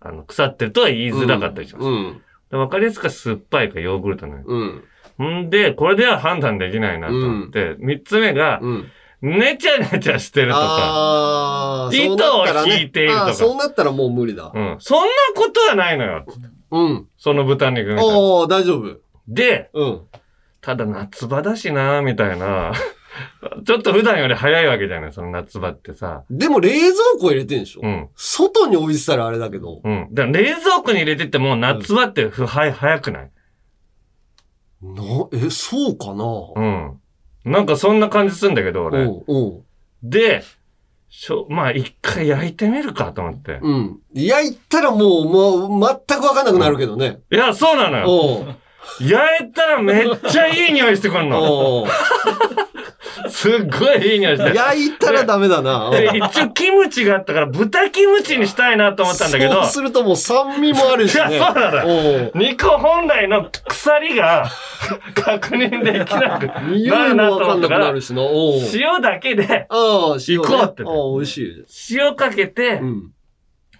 [0.00, 1.86] あの、腐ってるとは言いづらかったりします。
[1.86, 2.12] うん。
[2.14, 4.44] でわかりやすく酸っぱいかヨーグルトなのよ。
[5.18, 5.44] うん。
[5.44, 8.90] んで、これでは判断できないなと思って、三、つ目が、うん。
[9.20, 14.52] ねちゃねちゃしてるとか、ああ、糸をそうなったらね引いているとかそうなったらもう無理だ。
[14.54, 14.76] うん。
[14.78, 16.24] そんなことはないのよ。
[16.70, 17.08] うん。
[17.18, 18.16] その豚肉みたいな。
[18.16, 18.96] おー、大丈夫。
[19.26, 20.00] で、うん。
[20.60, 22.72] ただ夏場だしな、みたいな。
[23.64, 26.24] ちょっと普段より早いわけじゃない、その夏場ってさ。
[26.30, 27.80] でも冷蔵庫入れてんでしょ？
[27.82, 28.08] うん。
[28.14, 29.80] 外に置いてたらあれだけど。
[29.82, 30.08] うん。
[30.12, 33.30] だから冷蔵庫に入れてても夏場ってふ、はい、早くない？
[34.82, 35.02] な、
[35.32, 36.24] え、そうかな？
[36.54, 37.00] うん。
[37.44, 39.04] なんかそんな感じするんだけど、俺。
[39.04, 39.62] うん、うん。
[40.02, 40.42] で、
[41.08, 43.58] しょ、まあ一回焼いてみるかと思って。
[43.62, 44.00] うん。
[44.14, 47.20] 焼いたらもう、もう、全くわかんなくなるけどね。
[47.32, 48.54] いや、そうなのよ。
[49.00, 51.86] 焼いたらめっちゃいい匂いしてくんの。
[53.28, 54.56] すっごいいい匂いして。
[54.56, 55.90] 焼いたらダメだな。
[55.90, 59.62] で、一応キムチがあったから豚キムチにしたいなと思ったんだけど。
[59.64, 61.36] そうするともう酸味もあるしね。
[61.36, 64.48] いやそうなの肉本来の腐りが
[65.14, 67.94] 確認できなくな匂いるなもわかんなくと思ったから
[68.74, 70.42] 塩だけでああ、塩、ね。
[70.42, 71.96] 行こうってねああ、美味しい。
[71.96, 73.12] 塩かけてう、ん。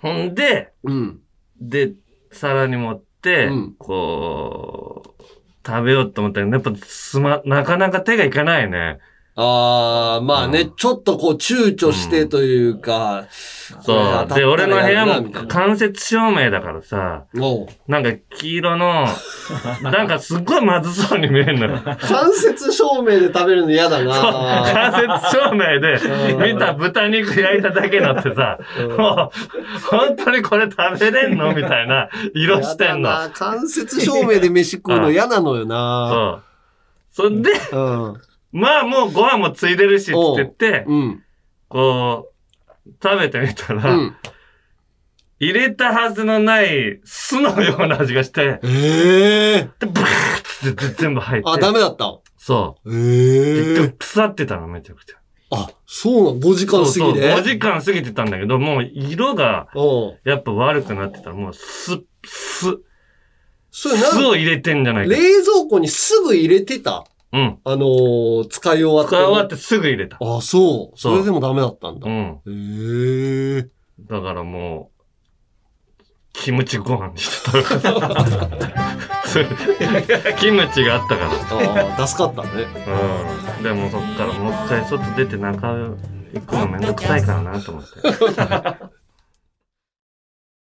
[0.02, 1.20] ほんで、うん。
[1.60, 1.92] で、
[2.30, 5.22] 皿に盛って、うんこう、
[5.66, 8.98] 食べようと思ったけど、やっぱすま、なかなか手がいかないね。
[9.40, 13.26] ああ、まあね、うんちょっとこう躊躇してというか。
[13.82, 14.34] そう。
[14.34, 19.06] で、俺の部屋も間接照明だからさ、おうなんか黄色の、
[19.82, 21.80] なんかすっごいまずそうに見えるのよ。
[21.84, 24.62] 間接照明で食べるの嫌だな。
[24.64, 33.10] 間接照明でうん見た豚肉焼いただけのってさ、うんもう、本当にこれ食べれんのみたいな色してんの。
[33.10, 36.40] 間接照明で飯食うの嫌なのよな。
[37.14, 37.30] そう。
[37.30, 38.20] そんで、うん。
[38.58, 41.22] まあもうご飯もついでるし、つって言って、うん。
[41.68, 42.32] こ
[42.86, 44.16] う、食べてみたら、うん。
[45.40, 49.70] 入れたはずのない酢のような味がして、ええ。
[49.78, 51.48] で、ブワーって全部入って。
[51.48, 52.18] あ、ダメだった。
[52.36, 52.92] そう。
[52.92, 53.74] ええ。
[53.74, 55.18] 結局腐ってたの、めちゃくちゃ。
[55.50, 60.30] あ、そうなの ?5 時間過ぎそうそうで5時間過ぎてたんだけど、もう色がうん。
[60.30, 62.78] やっぱ悪くなってたら、もう酢、酢、
[63.70, 65.14] それな酢を入れてんじゃないか。
[65.14, 67.04] 冷蔵庫にすぐ入れてた？
[67.32, 67.58] うん。
[67.64, 69.08] あのー、使い終わって。
[69.08, 70.16] 使い終わってすぐ入れた。
[70.20, 70.98] あ、そう。
[70.98, 72.08] それでもダメだったんだ。
[72.08, 72.40] うん。
[72.46, 73.68] へえ。
[74.08, 74.98] だからもう、
[76.32, 77.90] キムチご飯にして食べた。
[80.38, 81.30] キムチがあったから。
[81.30, 82.50] ああ、助かったね。
[83.58, 83.62] うん。
[83.62, 85.96] でもそっからもう一回外出て中
[86.32, 88.97] 行くのめんどくさいからなと思って。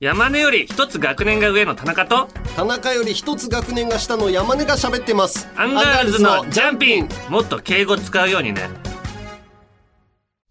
[0.00, 5.46] 山根より一つ学年が上の田中と、田中より一つ学年が下の山根が喋ってます。
[5.56, 8.70] アンガールズのジャンピンもっと敬語使うようにね。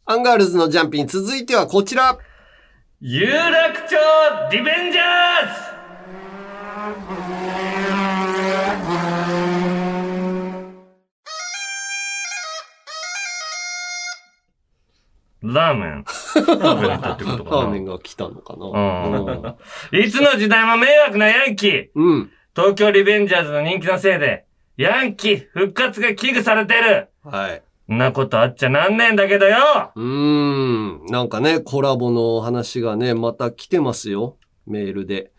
[0.05, 2.19] アンガールズのジャンピン、続いてはこちら。
[3.01, 3.95] 有楽町
[4.51, 5.05] リベンジャー
[9.15, 9.18] ズ
[15.41, 18.65] ラーメン食べに行ったってことかなラーメンが来たのかな。
[19.93, 19.99] うん。
[19.99, 22.06] いつの時代も迷惑なヤンキーうん。
[22.06, 22.32] うん。
[22.56, 27.62] 東京リベンジャーズの人気のせいで、ヤンキー復活が危惧されてるはい。
[27.93, 31.06] んなことあっちゃなんねえんだけどようーん。
[31.08, 34.38] なんかね、コラボの話がね、また来てますよ。
[34.67, 35.32] メールで。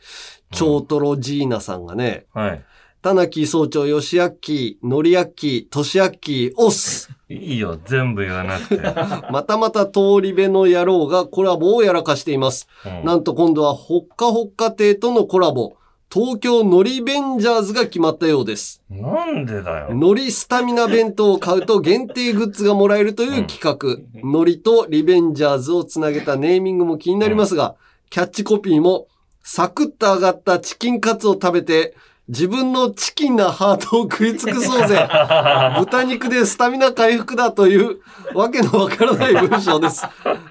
[0.52, 2.64] 超トロジーナさんがね、はい。
[3.02, 7.08] 田中総長、吉明、のりあき、としあき、オス。
[7.30, 8.82] いいよ、全部言わなくて。
[9.32, 12.68] またまた通り部の野郎がコラボをやらかしています。
[12.84, 15.76] うんなんと今度はほっかほっか亭とのコラボ。
[16.12, 18.82] 東京のりベンジャーズが決まったようです。
[18.90, 19.94] なんでだよ。
[19.94, 24.28] のりスタミナ弁当を買うと限定グッズがもらえるという企画。
[24.28, 27.76] のりとリベンジャーズをつなげたネーミングも気になりますが、
[28.10, 29.06] キャッチコピーも、
[29.42, 31.94] サクッと揚がったチキンカツを食べて、
[32.30, 34.96] 自分のチキンなハートを食い尽くそうぜ。
[35.78, 37.98] 豚肉でスタミナ回復だという
[38.34, 40.06] わけのわからない文章です。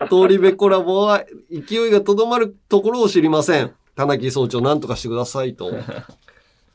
[0.10, 3.72] 通り部コラボは勢いがとどまるところを知りません。
[3.96, 5.72] 田中総長なんとかしてくださいと。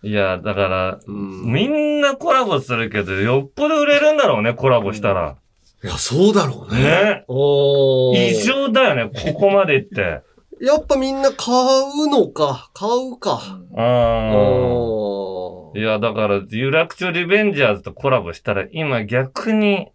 [0.02, 5.36] いや、だから、うんみんなコラボするけど、よっぽど売れるんだろうね、コラボしたら。
[5.82, 6.82] いや、そうだろうね。
[6.82, 7.24] ね。
[7.28, 10.22] おー異常だよね、ここまで行って。
[10.64, 12.70] やっぱみんな買うのか。
[12.72, 13.60] 買うか。
[13.76, 13.82] う
[15.76, 15.80] ん。
[15.80, 19.92] いや、だから、有楽町リベンジャーズとコラボしたら、今逆に、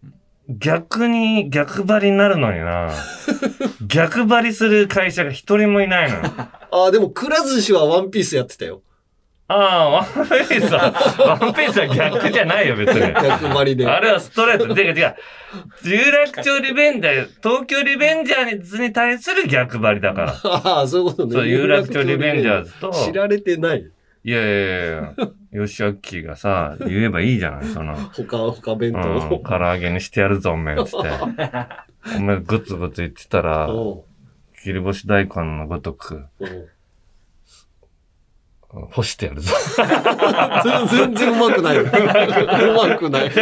[0.48, 2.90] 逆に逆張りになるのにな。
[3.86, 6.22] 逆張りする会社が一人もいないのよ。
[6.70, 8.82] あー、でも、くら寿司はワンピースやってたよ。
[9.52, 10.92] ああ、ワンピースは、
[11.26, 13.00] ワンピースは逆じゃないよ、別に。
[13.00, 13.86] 逆張りで。
[13.86, 14.72] あれはストレート。
[14.74, 15.16] てか違う。
[15.84, 20.34] 有楽町リベンジャー、東京リベンジャーズに対する逆張りだから。
[20.44, 21.32] ああ、そういうことね。
[21.32, 23.84] そう、有楽町リベンジャーズと、知られてない。
[24.22, 25.14] いやいやいや
[25.52, 29.38] いや、吉明がさ、言えばいいじゃない、その、他、他弁うん、当。
[29.38, 31.08] 唐揚げにしてやるぞ、おめえ、つって。
[32.18, 34.04] お前、グツグツ言ってたら、お
[34.62, 36.24] 切り干し大根のごとく、
[38.72, 39.52] 干してやるぞ。
[40.90, 41.78] 全然うまくない。
[41.78, 43.26] うまくない。
[43.26, 43.34] う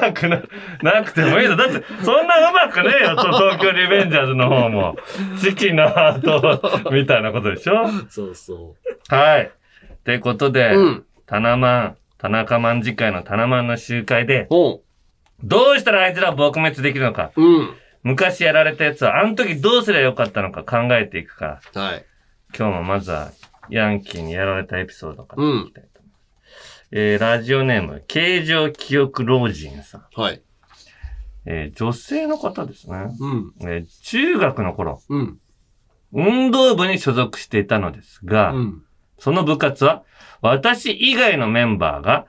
[0.00, 0.42] まくな、
[0.82, 1.56] なくてもいいの。
[1.56, 4.96] だって、そんなうまくねえよ、と東京リベンジャーズの方も。
[5.40, 7.88] チキンのハート、みたいなことでしょ？
[8.10, 8.74] そうそ
[9.08, 9.50] はい。
[9.94, 10.78] ってことで、う。
[10.78, 11.04] うん。
[11.26, 14.46] タナマン、田中マン次会のタナマンの集会で。
[14.50, 14.82] ど
[15.76, 17.30] うしたらあいつらを撲滅できるのか。
[17.36, 17.74] うん。
[18.02, 22.04] 昔やられたやつは、あの時どうすればよかったのか考えていくから、はい。
[22.56, 23.30] 今日もまずは、
[23.70, 26.86] ヤンキーにやられたエピソードからうんいきたいと思います。
[26.92, 30.04] えー、ラジオネーム、形状記憶老人さん。
[30.14, 30.42] はい。
[31.46, 33.06] えー、女性の方ですね。
[33.18, 33.52] うん。
[33.62, 35.38] えー中学の頃、うん。
[36.12, 38.82] 運動部に所属していたのですが、うん。
[39.18, 40.04] その部活は、
[40.40, 42.26] 私以外のメンバーが、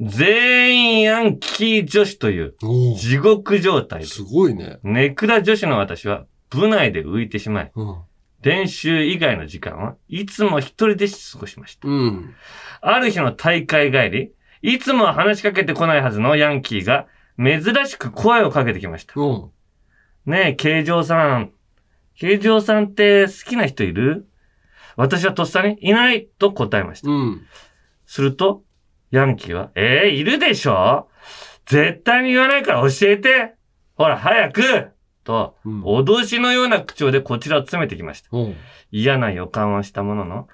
[0.00, 2.54] 全員ヤンキー女子という
[2.96, 4.78] 地獄状態ですごいね。
[4.82, 7.96] ネクラ女子の私は部内で浮いてしまい、うん。
[8.42, 11.88] 練習以外の時間はいつも一人で過ごしました。
[11.88, 12.34] うん。
[12.80, 17.06] ある日の大会帰り、いつもは話しかけてこないはずのヤンキーが
[17.38, 19.18] 珍しく声をかけてきました。
[19.20, 19.50] うん。
[20.26, 21.52] ねえ、形状さん。
[22.14, 24.26] 形状さんって好きな人いる？
[24.96, 27.10] 私はとっさにいないと答えました。
[27.10, 27.46] うん。
[28.06, 28.62] すると、
[29.10, 31.08] ヤンキーは、えー、いるでしょ？
[31.66, 33.54] 絶対に言わないから教えて
[33.94, 34.90] ほら、早く
[35.24, 38.28] と、うん脅しのような口調でこちらを詰めてきました。
[38.32, 38.56] うん。
[38.90, 40.48] 嫌な予感はしたものの、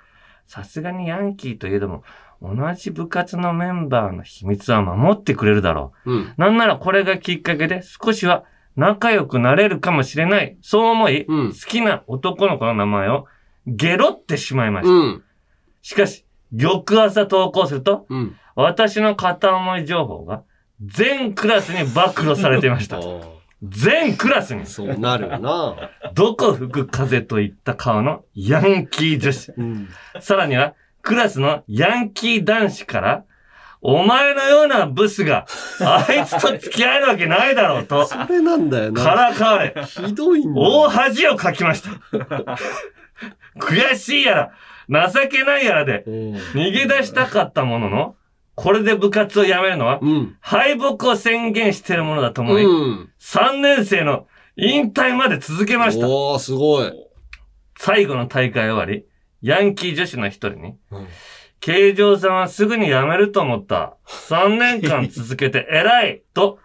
[0.47, 2.05] さすがにヤンキーといえども、
[2.43, 6.17] 同じ部活のメンバーの秘密は守ってくれるだろうん。
[6.23, 6.35] う。
[6.37, 8.45] なんならこれがきっかけで少しは
[8.77, 10.57] 仲良くなれるかもしれない。
[10.61, 13.27] そう思い、うん好きな男の子の名前を
[13.67, 14.93] ゲロってしまいました。
[14.93, 15.25] うん。
[15.83, 18.37] しかし、翌朝投稿すると、うん。
[18.55, 20.43] 私の片思い情報が
[20.83, 22.99] 全クラスに暴露されていました。
[23.63, 25.91] 全クラスに、そうなるよな。
[26.15, 29.53] どこ吹く風といった顔のヤンキー女子。
[29.57, 29.89] うん。
[30.21, 33.25] さらには、クラスのヤンキー男子から、
[33.81, 35.47] お前のようなブスが、
[35.81, 39.03] あいつと付き合えるわけないだろうと、それなんだよな。
[39.03, 40.89] からかわれ、ひどいんだ大よ。
[40.89, 41.91] 恥をかきました。
[43.59, 44.51] 悔しいや
[44.89, 46.35] ら、情けないやらで、うん。
[46.35, 48.17] 逃げ出したかったものの、
[48.57, 50.37] これで部活を辞めるのは、うん。
[50.41, 53.11] 敗北を宣言しているものだと思い、うん。
[53.21, 56.09] 3年生の引退まで続けました。
[56.09, 56.93] おー、すごい。
[57.79, 59.07] 最後の大会終わり、
[59.43, 61.07] ヤンキー女子の一人に、うん
[61.59, 63.97] 形状さんはすぐに辞めると思った。
[64.07, 66.59] 3年間続けて偉いと、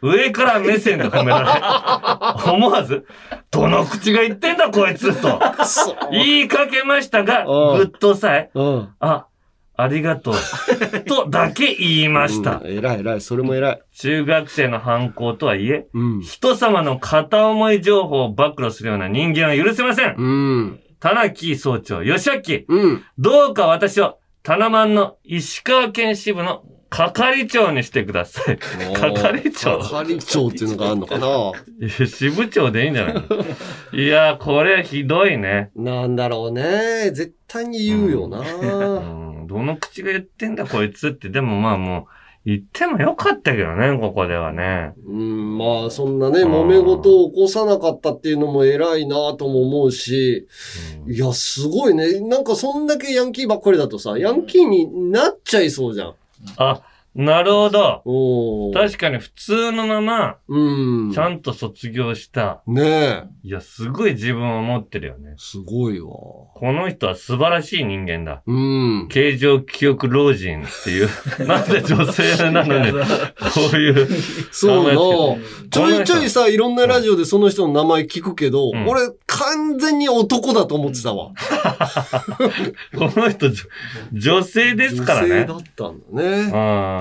[0.00, 3.06] 上から目線で褒められ、 思わず、
[3.50, 5.40] どの口が言ってんだこいつと。
[6.10, 8.88] 言いかけましたが、うんぐっとさえ、うん。
[8.98, 9.27] あ、
[9.80, 10.34] ありがとう、
[11.06, 12.76] とだけ言いましたうん。
[12.76, 13.20] 偉い偉い。
[13.20, 13.82] それも偉い。
[13.96, 16.20] 中学生の犯行とはいえ、うん。
[16.20, 20.16] 人様の片思い情報を暴露するような人間は許せません。
[20.16, 20.80] うん。
[20.98, 22.30] 田中総長、吉
[22.68, 23.04] 明、うん。
[23.18, 28.58] どうか私を、タナマンの石川県支部の係長にしてください。
[28.94, 31.26] 係長係長っていうのがあるのかな？
[31.86, 33.22] いや支部長でいいんじゃないの？
[33.92, 35.70] いや、これひどいね。
[35.76, 37.10] なんだろうね。
[37.12, 38.38] 絶対に言うよな。
[38.38, 38.42] う
[39.27, 42.04] ん、どの口が言ってんだこいつって、でもまあもう、
[42.44, 44.92] 言ってもよかったけどね、ここではね。
[45.06, 50.46] うん、まあ、そんなね、揉め事を起こさなかったっていうのも偉いなとも思うし、
[51.06, 52.20] うんいや、すごいね。
[52.20, 56.14] なんかそんだけヤンキーばっかりだとさ、ヤンキーになっちゃいそうじゃん。
[56.56, 56.80] あ、
[57.14, 58.02] なるほど。
[58.04, 61.12] おー確かに普通のまま、うん。
[61.12, 62.62] ちゃんと卒業した。
[62.66, 63.24] ねえ。
[63.42, 65.34] いや、すごい自分を持ってるよね。
[65.36, 66.08] すごいわ。
[66.08, 68.42] この人は素晴らしい人間だ。
[68.46, 69.08] うん。
[69.08, 71.08] 形状記憶老人っていう。
[71.46, 72.98] なぜ女性なのに、こ
[73.72, 74.08] ういう。
[74.52, 75.38] そうな考
[75.70, 81.32] ちょいちょいさ、いろんなラジオでその人の名前聞くけど、うん俺完全に男だと思ってたわ。
[82.96, 83.66] この人、じょ
[84.12, 85.54] 女性ですからね女性だ。
[85.54, 86.50] ったんだね。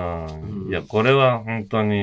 [0.08, 1.96] ああ、いや、これは本当に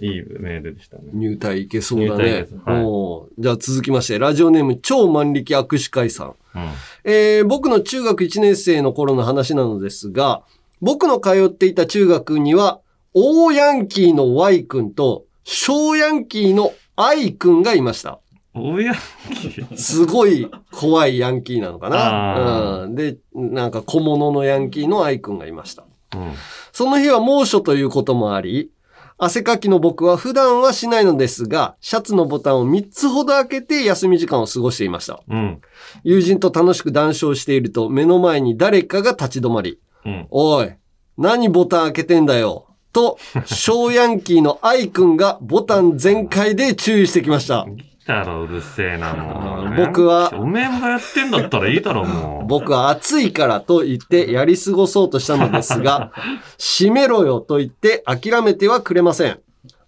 [0.00, 1.04] いいメールでしたね。
[1.12, 2.46] 入隊いけそうだね。
[2.64, 6.34] はいじゃあ続きまして、ラジオネーム超万力握手会さん。
[6.54, 6.70] うん。
[7.04, 10.42] えー僕の中学1年生の頃の話なのですが、
[10.80, 12.80] 僕の通っていた中学には、
[13.14, 18.18] 大ヤンキーの Y 君と、小ヤンキーの I 君がいました。
[18.54, 19.76] おやき。
[19.76, 22.76] すごい怖いヤンキーなのかな。
[22.80, 22.94] あうん。
[22.94, 25.84] で、なんか小物のヤンキーの愛くんがいました。
[26.14, 26.32] うん。
[26.72, 28.70] その日は猛暑ということもあり、
[29.16, 35.20] 汗かきの僕は普段はしないのですが、シャツのボタンを3つほど開けて休み時間を過ごしていました。
[35.28, 35.60] うん。
[36.02, 40.26] 友人と楽しく談笑していると目の前に誰かが立ち止まり、うん。
[40.30, 40.72] おい、
[41.16, 42.66] 何ボタン開けてんだよ。
[42.92, 47.66] と、小ヤンキーの愛くんがボタン全開で注意してきました。
[48.06, 49.76] だろ、うるせえな、 もう。
[49.76, 52.46] 僕はおめえがやってんだったらいいだろ、もう。
[52.48, 56.12] 僕は暑いからと言ってやり過ごそうとしたのですが、
[56.58, 59.38] 閉めろよと言って諦めてはくれません。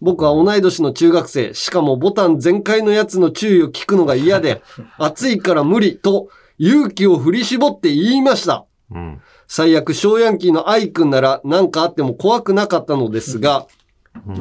[0.01, 4.63] 僕は同い年の中学生、しかもボタン全開のやつの注意を聞くのが嫌で、
[4.99, 8.67] 暑いから無理と勇気を振り絞って言いました。
[8.91, 9.21] うん。
[9.49, 13.67] 最悪、小ヤンキーの愛くんなら何かあっても怖くなかったのですが、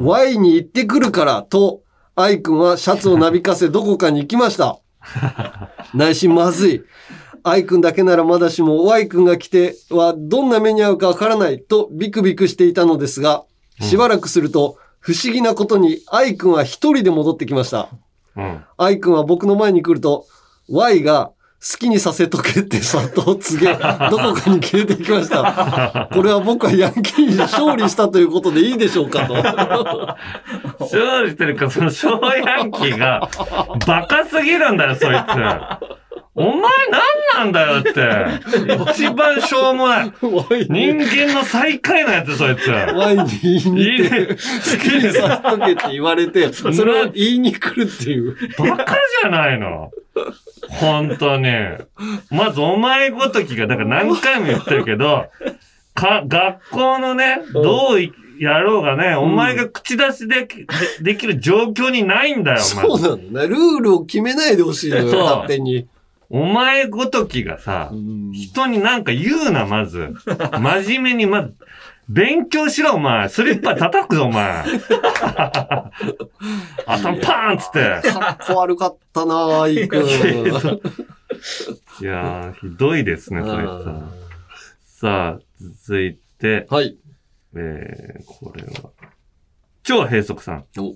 [0.00, 1.80] Y に行ってくるからと、
[2.18, 4.80] 愛くんはシャツをなびかせどこかに行きました。
[5.92, 6.82] 内心まずい。
[7.44, 13.44] 愛くんだけならまだしも Y くんが来てはどんな目に遭うかわからないとビクビクしていたのですが、
[13.82, 17.90] しばらくすると不思議なことに愛くんは一人で戻ってきました。
[18.34, 18.64] うん。
[18.78, 20.26] 愛くんは僕の前に来ると、
[20.70, 21.32] Y が
[21.68, 23.72] 好きにさせとけってさっと告げ、
[24.08, 26.08] どこかに消えていきました。
[26.12, 29.34] これは僕はヤンキーに勝利したということでいいでしょうかと。
[30.78, 32.08] 勝利してるか、その小
[32.46, 33.28] ヤンキーが、
[33.84, 36.05] バカすぎるんだよ、そいつ。
[36.38, 36.70] お前
[37.34, 38.92] 何なんだよって。
[38.92, 40.12] 一番しょうもない。
[40.20, 42.68] 人間の最下位のやつ、そいつ。
[42.68, 44.26] Y に言いにいい行って、ね。
[44.28, 44.36] 好き
[44.94, 48.36] にさせとけって言われて、それを言いに来るっていう。
[48.58, 49.90] バカじゃないの。
[50.68, 51.48] 本当に。
[52.30, 55.26] まずお前ごときが、だから何回も言ってるけど、
[55.94, 60.66] か、学校のね、どういやろうがね、お前が口出しできで
[61.00, 63.48] できる状況にないんだよ、お前そうなのね。
[63.48, 65.86] ルールを決めないでほしいのよ、そう勝手に。
[66.28, 67.90] お前ごときがさ、
[68.32, 70.14] 人になんか言うな、まず。
[70.26, 71.54] 真面目に、まず、
[72.08, 73.28] 勉強しろ、お前。
[73.28, 74.64] スリッパ叩くぞ、お前。
[76.86, 77.70] 頭パーンっつっ
[78.02, 78.08] て。
[78.12, 80.06] かっこ悪かったな愛くん。
[80.06, 80.08] い
[82.04, 84.10] やー、ひどいですね、そいつは。
[84.84, 86.96] さあ、続いて、はい。
[87.56, 88.90] えー、これは。
[89.82, 90.64] 超閉塞さん。
[90.78, 90.94] お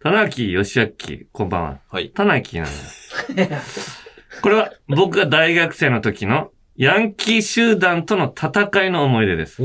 [0.00, 0.88] 田中義明、
[1.32, 1.78] こんばんは。
[1.88, 2.10] はい。
[2.10, 3.60] 田中なんだ。
[4.44, 9.62] これは僕が大学生の時のヤンキー集団との戦いの思い出です。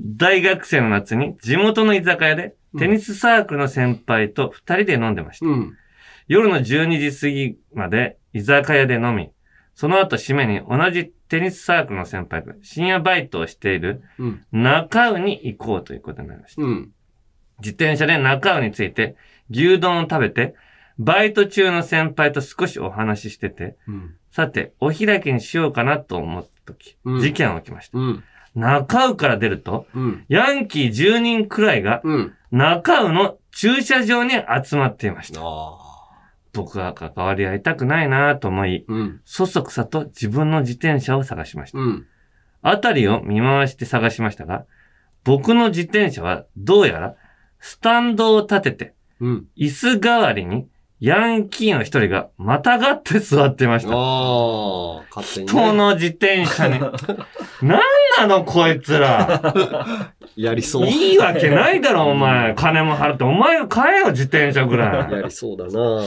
[0.00, 5.46] 大学生の夏に地元の居酒屋でテニスサークルの先輩と二人で飲んでました。
[5.46, 5.76] うん。
[6.28, 9.32] 夜の12時過ぎまで居酒屋で飲み、
[9.74, 14.44] その後締めに同じテニスサークルの先輩が深夜バイトをしているうん。
[14.52, 16.62] 中尾に行こうということになりました。
[16.62, 16.92] うん。
[17.58, 19.16] 自転車で中尾について
[19.50, 20.54] 牛丼を食べて、
[20.98, 24.14] バイト中の先輩と少しお話ししてて、うん。
[24.30, 27.98] さて、お開きにしようかなと思った時、うん事件が起きました。
[27.98, 28.24] うん。
[28.54, 30.24] 中尾から出ると、うん。
[30.28, 32.34] ヤンキー10人くらいがうん。
[32.50, 35.40] 中尾の駐車場に集まっていました。
[35.42, 35.78] あ
[36.52, 38.92] 僕は関わり合いたくないなと思い、あ。
[38.92, 39.20] うん。
[39.24, 41.78] そそくさと自分の自転車を探しました。
[41.78, 42.06] うん。
[42.62, 44.64] あたりを見回して探しましたが、
[45.24, 47.14] 僕の自転車はどうやら
[47.60, 49.46] スタンドを立てて、うん。
[49.56, 50.66] 椅子代わりに
[51.00, 53.92] ヤンキーの一人がまたがって座っていました。
[53.92, 55.04] ああ。
[55.14, 55.52] 勝手に、ね。
[55.52, 56.80] 人の自転車に。
[57.62, 57.80] なん
[58.18, 60.14] なのこいつら。
[60.34, 60.86] やりそう。
[60.86, 62.54] いいわけないだろお前。
[62.54, 63.22] 金も払って。
[63.22, 65.12] お前が買えよ自転車ぐらい。
[65.12, 66.02] やりそうだな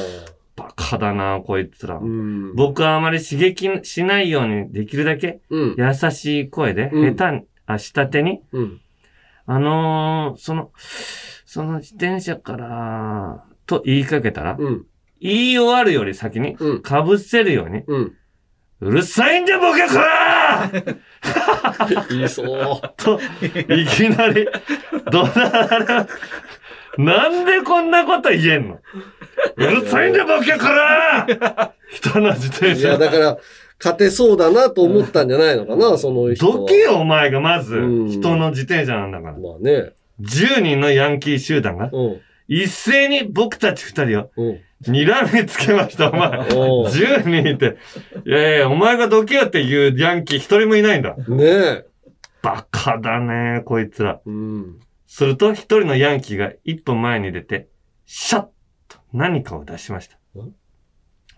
[0.57, 2.05] バカだなこいつらう。
[2.05, 2.55] ん。
[2.55, 5.75] 僕はあまり刺激しないようにできるだけうん。
[5.77, 8.81] 優しい声で、うん下手に、あ、下手に、うん。
[9.45, 10.71] あのー、その、
[11.45, 14.85] その自転車から、と言いかけたら、うん。
[15.21, 16.83] 言い終わるより先に、うん。
[16.83, 17.83] 被せるように、
[18.81, 20.69] うるさいんだボケこら
[22.09, 22.93] 言いそう。
[22.97, 23.19] と、
[23.73, 24.47] いきなり、
[25.11, 25.79] 怒鳴ら
[26.97, 28.79] れ、なんでこんなこと言えんの
[29.55, 32.97] うるさいんだボケこら人の自転いや、車。
[32.97, 33.37] だから、
[33.79, 36.57] 勝てそうだなと思ったんじゃないのかな、その人は。
[36.57, 39.33] どけよお前がまずうん、人の自転車なんだから。
[39.33, 39.93] まあね。
[40.19, 42.21] 10人のヤンキー集団が、うん。
[42.53, 44.59] 一斉に僕たち二人をうん。
[44.83, 46.29] 睨みつけました、お前。
[46.53, 47.77] おう10人いて。
[48.25, 51.15] いやいや、お前がどけよっていうヤンキー一人もいないんだ。
[51.15, 51.85] ねえ。
[52.41, 54.19] バカだね、こいつら。
[54.25, 54.79] うん。
[55.07, 57.69] すると、一人のヤンキーが一歩前に出て、
[58.05, 58.41] シャッ
[58.89, 60.53] と何かを出しましたん。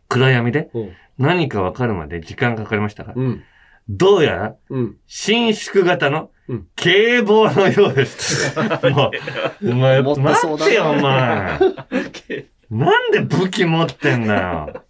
[0.09, 0.91] 暗闇でうん。
[1.19, 3.43] 何かわかるまで時間かかりましたが、うん。
[3.87, 4.97] どうやらうん。
[5.05, 6.29] 伸縮型のうん
[6.75, 8.57] 警棒のようです。
[8.91, 9.11] も
[9.61, 11.59] う、お前、持って待そうだなってよ、お前。
[12.69, 14.83] なんで武器持ってんだよ。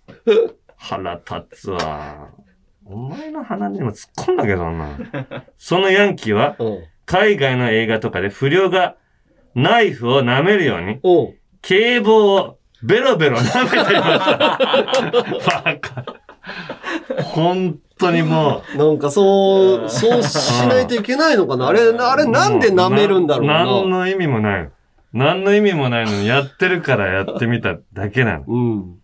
[0.77, 2.29] 腹立つわ。
[2.85, 4.97] お前の鼻にも突っ込んだけどな。
[5.57, 6.83] そのヤンキーは、うん。
[7.05, 8.95] 海外の映画とかで不良が
[9.55, 10.99] ナイフを舐めるように、
[11.61, 15.63] 警棒をベロベロ舐めていました。
[15.63, 16.22] バカ。
[17.23, 18.77] 本当にもう。
[18.77, 23.65] なんかそう、そうしないといけないのかなあれ、あれなんで舐めるんだろうな。
[23.65, 24.69] 何の意味もない。
[25.13, 28.45] 何の意味もないのにやってるからやってみただけなの。
[28.47, 28.99] うん。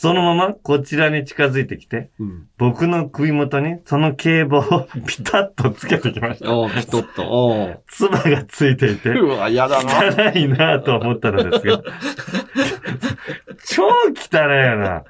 [0.00, 2.48] そのままこちらに近づいてきて、うん。
[2.56, 6.52] 僕の首元にその警棒を ピタッとつけてきました。
[6.52, 7.72] ああ、ピトッと。
[7.72, 7.78] ああ。
[7.88, 10.32] 唾がついていて、うわ、やだな。
[10.32, 11.82] 汚いなと思ったのですが、
[13.66, 15.02] 超汚いよな。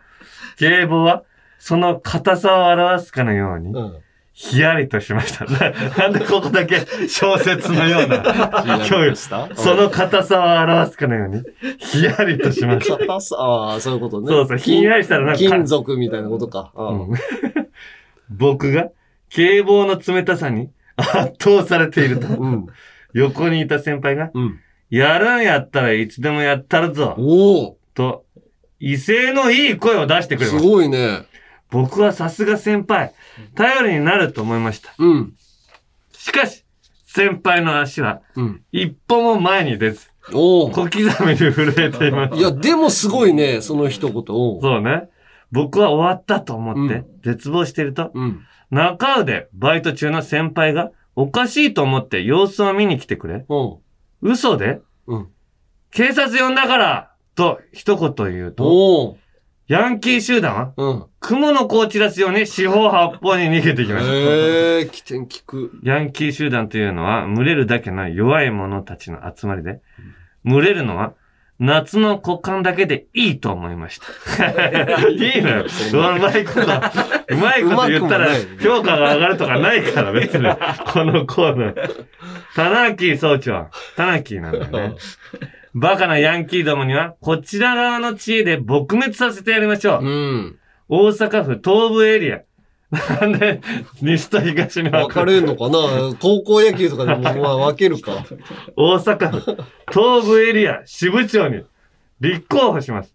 [0.59, 1.23] 警棒は、
[1.59, 3.99] その硬さを表すかのように、うん。
[4.33, 5.45] ヒヤリとしました。
[5.47, 6.79] な なんでここだけ
[7.09, 9.17] 小説のような 教育。
[9.17, 9.49] した？
[9.57, 11.43] その硬さを表すかのように、
[11.79, 12.99] ヒヤリとしました。
[12.99, 14.29] 硬さ、ああ、そういうことね。
[14.29, 16.71] そうそう、ひんやりしたらなんか、金属みたいなことか。
[18.31, 18.91] 僕が
[19.31, 22.67] 警棒の冷たさに圧倒されていると、うん。
[23.15, 24.61] 横にいた先輩が、うん。
[24.91, 28.25] やるんやったらいつでもやったるぞ、おおと、
[28.81, 30.71] 威勢のいい声を出してくれすました。
[30.71, 31.27] ごいね。
[31.71, 33.13] 僕はさすが先輩、
[33.55, 34.95] 頼りになると思いました。
[34.99, 35.35] うん。
[36.13, 36.65] しかし、
[37.07, 38.63] 先輩の足はうん。
[38.73, 42.37] 一歩も前に出ず、おお小刻みに震えていました。
[42.37, 44.25] いや、でもすごいね、その一言。
[44.29, 45.09] おうそうね。
[45.51, 48.43] 僕は終わったと思ってうん、絶望していると、うん。
[48.71, 53.47] 中でバイト中の先輩がおかしいと思って様子を見に来てくれ。
[54.21, 55.29] 嘘でうん。
[55.91, 59.17] 警察呼んだからと一言言うと、
[59.69, 60.55] ヤンキー集団？
[60.55, 61.05] はうん。
[61.21, 64.13] 雲の子を散らすように四方八方に逃げていきました。
[64.13, 65.79] へえ、起点聞く。
[65.83, 69.83] ヤンキー集団というのは群れるだけの弱い者たちの集まりで、
[70.43, 71.13] 群れるのは
[71.59, 74.01] 夏の股間だけでいいと思いまし
[74.39, 74.47] た。
[75.11, 75.67] いいのよ。
[75.93, 80.45] うまいこと、うまいこと言ったらうまくもない評価が上がるとかないから別に。
[80.87, 82.07] このコーナー。
[82.55, 83.67] タナーキー総長。
[83.97, 84.95] タナーキーなんだよね。
[85.75, 90.05] バカなヤンキーどもには、こちら側の知恵で撲滅させてやりましょう。
[90.05, 90.59] うん。
[90.89, 92.41] 大阪府東部エリア。
[93.21, 93.61] なんで、
[94.01, 95.79] 西と東に分分かれるのかな？
[96.19, 98.25] 高校野球とかでもまあ分けるか。
[98.77, 99.59] 大阪府
[99.93, 101.65] 東部エリア支部長に
[102.21, 103.15] 立候補します。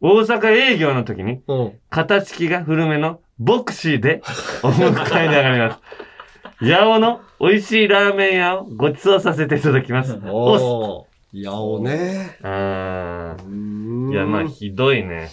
[0.00, 1.72] 大阪営業の時に、うん。
[1.90, 4.22] 片付きが古めのボクシーで
[4.62, 6.66] お迎えに上がります。
[6.66, 10.18] 八尾の美味しいラーメン屋をご馳走させていただきます。
[10.24, 11.06] お。
[11.32, 12.36] やおね。
[12.42, 15.30] あうーんーいや、まあ、ひどいね。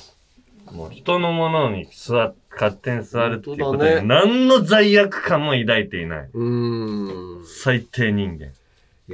[0.72, 6.30] もう人のものに座っ、勝手に座るっていうことで、ね何の罪悪感も抱いていない。
[6.34, 7.46] うーん。
[7.46, 8.46] 最低人間。
[8.46, 8.52] い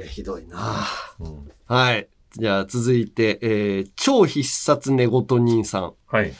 [0.00, 0.84] や、ひどいな。
[1.20, 2.08] うんはい。
[2.38, 5.94] じゃあ続いて、えー、超必殺寝言人さん。
[6.06, 6.32] はい。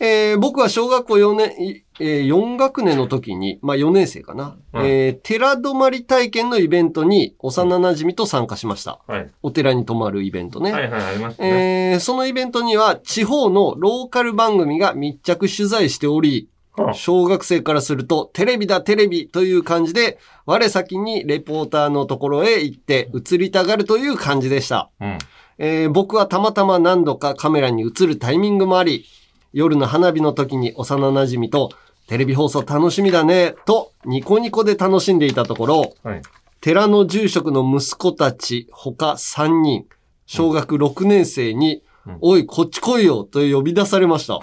[0.00, 4.56] えー僕は小学校4年、いえー4学年の時に、まあ4年生かな。
[4.72, 9.00] うんえー寺泊まり体験のイベントに幼馴染と参加しました。
[9.06, 9.30] はい。
[9.42, 10.72] お寺に泊まるイベントね。
[10.72, 11.92] はいはい、ありますね。
[11.92, 24.90] えーそのイベントには地方のローカル番組が密着取材しており、はあ小学生からするとテレビだテレビという感じで、我先にレポーターのところへ行って映りたがるという感じでした。
[25.00, 25.18] うん。
[25.58, 29.04] えー僕はたまたま何度かカメラに映るタイミングもあり、
[29.52, 31.70] 夜の花火の時に幼馴染と
[32.08, 36.22] テレビ放送楽しみだね、とニコニコで楽しんでいたところ、はい。
[36.60, 39.86] 寺の住職の息子たち他3人、
[40.26, 44.40] 小学6年生に、うんおい、こっち来いよと呼び出されました。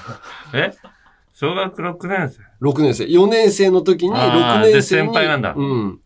[0.54, 0.72] え？
[1.34, 3.04] 小学6年生？6年生。
[3.04, 4.72] 4年生の時にあー6年生に。
[4.74, 6.00] で先輩なんだうん。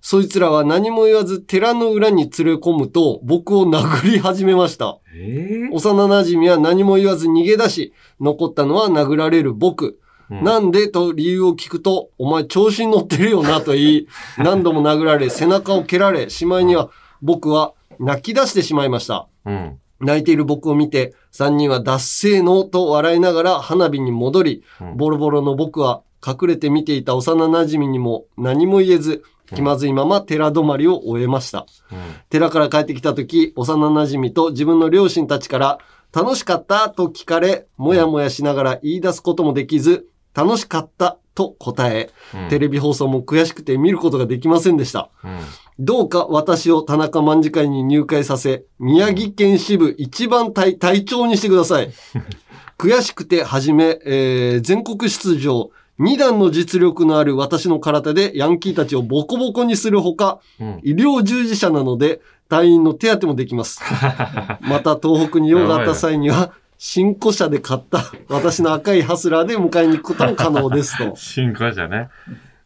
[0.00, 4.98] そいつらは何も言わず寺の裏に連れ込むと僕を殴り始めました。
[5.14, 9.86] ええ幼馴染は何も言わず逃げ出し、残ったのは殴られる僕。
[10.30, 14.06] うんなんでと理由を聞くと、お前調子に乗ってるよなと言い、
[14.38, 16.88] 何度も殴られ、背中を蹴られ、しまいには
[17.20, 19.28] 僕は泣き出してしまいました。
[19.44, 19.78] うん。
[20.00, 29.24] 泣いている僕を見て、三人は脱せーのと笑いながら花火に戻り、うんボロボロの僕は隠れて見ていた幼馴染にも何も言えず、
[29.54, 31.66] 気まずいまま寺泊まりを終えました。
[31.90, 31.98] うん。
[32.28, 35.78] 寺から帰ってきた時、幼馴染と自分の両親たちから、
[36.14, 45.10] 楽しかったと聞かれ、もやもやしながら言い出すこともできず、楽しかったと答え、うんテレビ放送も悔しくて見ることができませんでした。
[45.24, 45.38] うん。
[45.78, 51.90] どうか私を田中卍会に入会させ、宮城県支部一番隊隊長にしてください。
[52.78, 60.80] 悔しくて始め、えー全国出場、二段の実力のある私の空手でヤンキーたちをボコボコにするほか、うん。
[60.82, 63.80] 医療従事者なので隊員の手当てもできます。
[64.60, 71.14] また東北に用があった際には、新古車で買った私の赤いハスラーで迎えに行くことも可能ですと。
[71.16, 72.08] 進行者ね。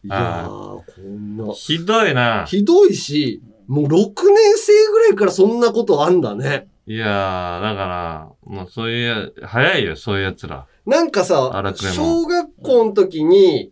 [0.03, 1.53] いやー、こんな。
[1.53, 2.45] ひどいな。
[2.45, 4.13] ひどいし、もう6年
[4.55, 6.67] 生ぐらいからそんなことあんだね。
[6.87, 10.65] いやー、だから、もうそういう、早いよ、そういう奴ら。
[10.87, 11.51] なんかさ
[11.93, 13.71] 小学校の時に、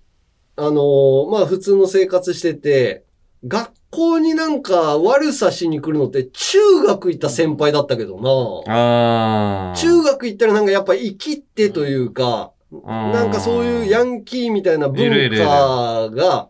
[0.58, 3.06] あのーまあ普通の生活してて、
[3.48, 8.16] 学校になんか悪さしに来るのって中学行った先輩だったけど
[8.66, 9.74] な。
[9.76, 12.52] 中学行ったらなんかやっぱ生きってというか、
[12.86, 16.50] なんかそういうヤンキーみたいな文化が、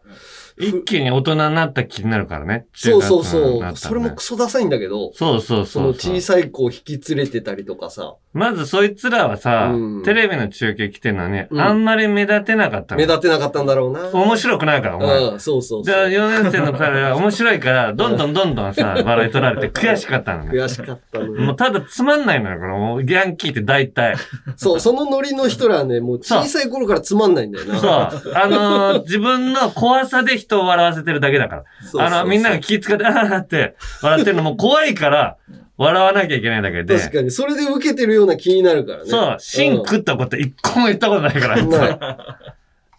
[0.57, 2.65] 一気に大人になった気になるからね。
[2.73, 6.15] そうそうそう、それもクソダサいんだけど、そうそうそのそうそう。
[6.15, 14.09] 小さい子を引き連れてたりとかさ、まずそいつらはさ、うんテレビの中継来てるのに、うんあんまり目立てなかったの目立てなかったんだろうな。
[14.11, 15.23] 面白くないから、お前。
[15.23, 16.09] うん、そうそうじゃあそう。
[16.11, 20.51] 4年生の彼は面白いから、 どんどんどんどんさ、笑い取られて悔しかったのね。
[20.51, 21.41] 悔しかったのよ。
[21.41, 24.15] もうただつまんないのよ、このヤンキーって大体。
[24.55, 27.79] そう、そのノリの人らはね、もう小さい頃からつまんないんだよな。
[27.79, 28.33] そう。
[28.35, 31.63] あのー自分の怖さで人を笑わせてるだけだから。
[31.81, 35.37] そうそうそうあの、みんなが気遣って、あーって笑ってるのも怖いから、
[35.77, 36.97] 笑わなきゃいけないだけで。
[36.99, 39.09] 確かに、それで受けてるような気になるからね。
[39.09, 42.39] そう、芯食ったこと一個も言ったことないから、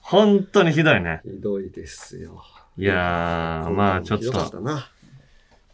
[0.01, 1.21] 本当にひどいね。
[1.25, 2.43] ひどいですよ。
[2.79, 4.33] いやー、まあちょっと。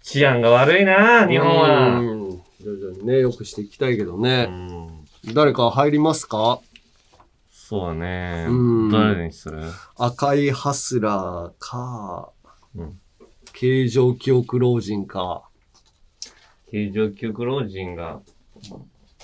[0.02, 1.98] 治安が悪いな、日本は。
[1.98, 4.44] うん徐々にね、良くしていきたいけどうね。
[4.44, 5.04] ん
[5.34, 6.60] 誰か入りますか？
[7.72, 8.90] そうねうん。
[8.90, 9.62] 誰にする？
[9.96, 12.30] 赤いハスラーか、
[12.76, 12.98] うん
[13.54, 15.42] 形状記憶老人か。
[16.70, 18.20] 形状記憶老人が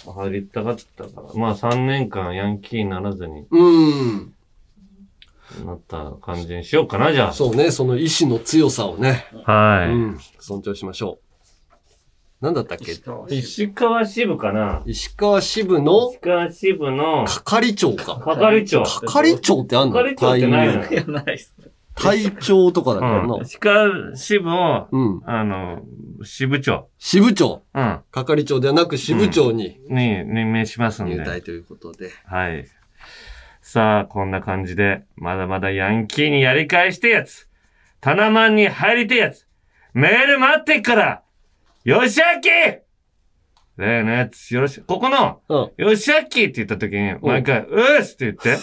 [0.06, 1.34] 入りたかったから。
[1.34, 4.34] まあ3年間ヤンキーにならずにうん。
[5.66, 9.26] なった感じにしようかな、じゃそうね、その意志の強さをね。
[9.44, 9.52] あ。
[9.52, 9.88] はい。
[9.90, 10.18] うん。
[10.38, 11.27] 尊重しましょう。
[12.40, 12.92] なんだったっけ？
[13.34, 16.10] 石川支部かな石川支部の？
[16.10, 18.20] 石川支部の係長か。
[18.24, 18.84] 係長。
[18.84, 19.94] 係長ってあんの？
[19.94, 21.12] 係長ってないの隊員よ。
[21.12, 21.54] ないっす。
[21.96, 23.28] 隊長とかだからうん。
[23.28, 23.38] な。
[23.42, 25.22] 石川支部を、うん。
[25.26, 25.82] あの、
[26.22, 26.88] 支部長。
[26.96, 27.64] 支部長。
[27.74, 28.00] うん。
[28.12, 31.16] 係長ではなく支部長にに任命しますんで。
[31.16, 32.10] 入隊ということで。
[32.24, 32.68] はい。
[33.62, 37.48] さあ、こんな感じで、まだまだヤンキーにやり返してやつ。
[38.00, 39.48] タナマンに入りてやつ。
[39.92, 41.22] メール待ってっから
[41.88, 42.50] よしあき
[43.78, 45.86] 例のやつ、よろし、ここの、うん。
[45.86, 48.58] よしあきって言った時に、毎回、うーすって言って。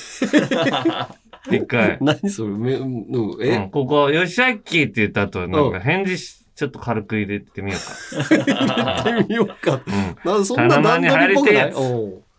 [1.57, 1.97] 一回。
[2.01, 8.51] 何それめ、うん、うえ、ん、ここ、よしあきって言った後、なんか返事し、ちょっと軽く入れてみようか。
[8.51, 9.81] やってみようか。
[9.83, 10.31] うん。
[10.31, 11.73] なんそんな段取りっぽくない？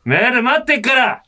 [0.05, 1.23] メール待ってっから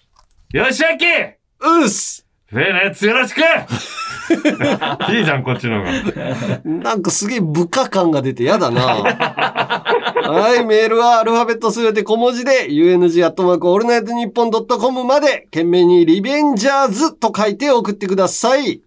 [0.53, 3.41] よしあきうっす例のやつよろしく
[5.11, 6.61] いいじゃん、こっちの方が。
[6.65, 8.83] なんかすげえ部下感が出てやだな。
[8.83, 18.83] はい、メールはアルファベットすべて小文字で、UNG アットマークオールナイトニッポンドットコムまで、件名にリベンジャーズと書いて送ってください。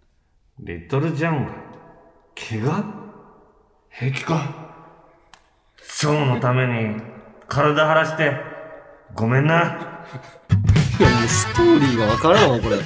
[0.59, 1.47] リトルジャン。
[2.35, 2.83] 怪我？
[3.89, 4.55] 平気か
[5.99, 7.01] 蝶のために
[7.47, 8.33] 体張らして、
[9.13, 9.97] ごめんな。
[10.99, 12.77] いや、もうストーリーがわからんわ、これ。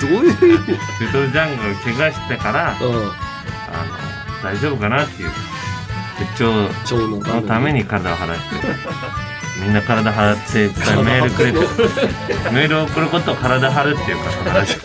[0.00, 0.72] どういう意味？
[1.00, 3.12] リトルジャングル怪我してから、あの、うん。
[4.42, 5.28] 大丈夫かなっていう。
[5.28, 5.34] で
[6.36, 8.56] 蝶蝶ののために体を張らして。
[9.60, 11.58] みんな体張っていっぱいメールくれて、
[12.52, 14.78] メールを送ることを体張るっていうか、その話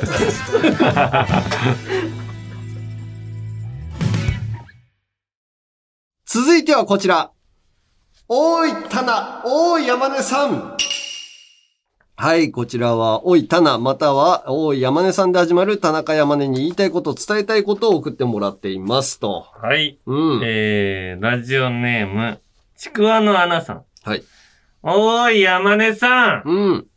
[6.25, 7.29] 続いてはこちら。
[8.27, 10.75] おい、タナ、おい、山根さん。
[12.23, 19.45] はい、こちらは、おい、タナ、または、おい、山根さんで始まる田中山根に言いたいこと、伝えたいことを送ってもらっていますと。
[19.61, 19.99] はい。
[20.05, 20.41] うん。
[20.41, 22.39] えー、ラジオネーム、
[22.77, 23.83] ちくわのアナさん。
[24.05, 24.23] はい。
[24.83, 26.43] おーい、山根さん。
[26.45, 26.87] うん。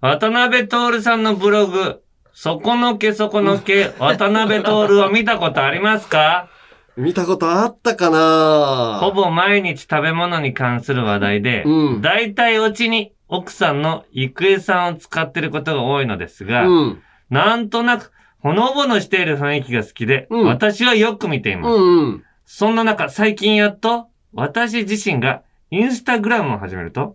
[0.00, 2.02] 渡辺徹さんのブログ、
[2.32, 6.48] そこのけそこのけ、 渡辺徹を見たことありますか？
[6.96, 17.02] 見たことあったかなほぼ毎日食べ物に関する話題で、うん大体オチに奥さんの郁恵さんを使ってることが多いのですが、うん。
[17.30, 21.74] なんとなく、ほのぼのしている雰囲気が好きで、うん私はよく見ています。
[21.74, 22.24] うんうん。
[22.44, 27.14] そんな中、最近やっと、私自身がインスタグラムを始めると、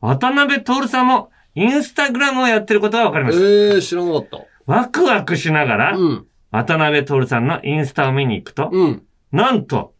[0.00, 3.44] 渡辺徹さんもインスタグラムをやってることが分かりました。
[3.44, 4.38] ええー、知らなかった。
[4.66, 6.26] ワクワクしながら、うん。
[6.50, 9.02] 渡辺徹さんのインスタを見に行くと、うん。
[9.30, 9.94] なんと、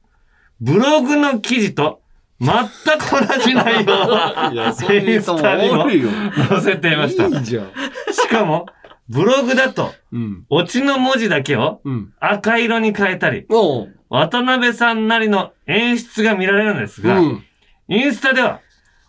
[0.61, 2.01] ブログの記事と
[2.41, 2.55] 全
[2.99, 5.39] く同じ内容をいや、そういう人も。
[6.49, 7.26] 載せていました。
[7.26, 7.70] いいじゃん。
[8.12, 8.66] しかも、
[9.09, 10.45] ブログだと、うん。
[10.51, 12.12] オチの文字だけをうん。
[12.20, 13.97] 赤色に変えたり、おう。
[14.09, 17.45] 渡辺さんなりの演出が見られるんですが、うん。
[17.89, 18.61] インスタでは、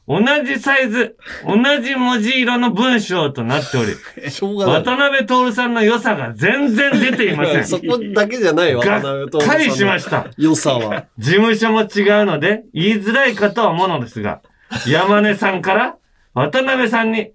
[0.07, 3.91] 同じサイズ、同じ文字色の文章となっており、
[4.31, 4.75] しょうがない。
[4.83, 7.65] 渡辺徹さんの良さが全然出ていません。
[7.67, 10.27] そこだけじゃないわ、がっかりしましした。
[10.37, 11.05] 良さは。
[11.17, 14.39] 事務所も違うので、言いづらいかとは思うのですが、
[14.87, 15.95] 山根さんから
[16.33, 17.31] 渡辺さんに、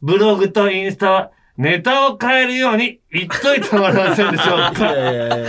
[0.00, 4.92] ブログとインスタはネタを変えるように言っといてもらえませんでしょうか。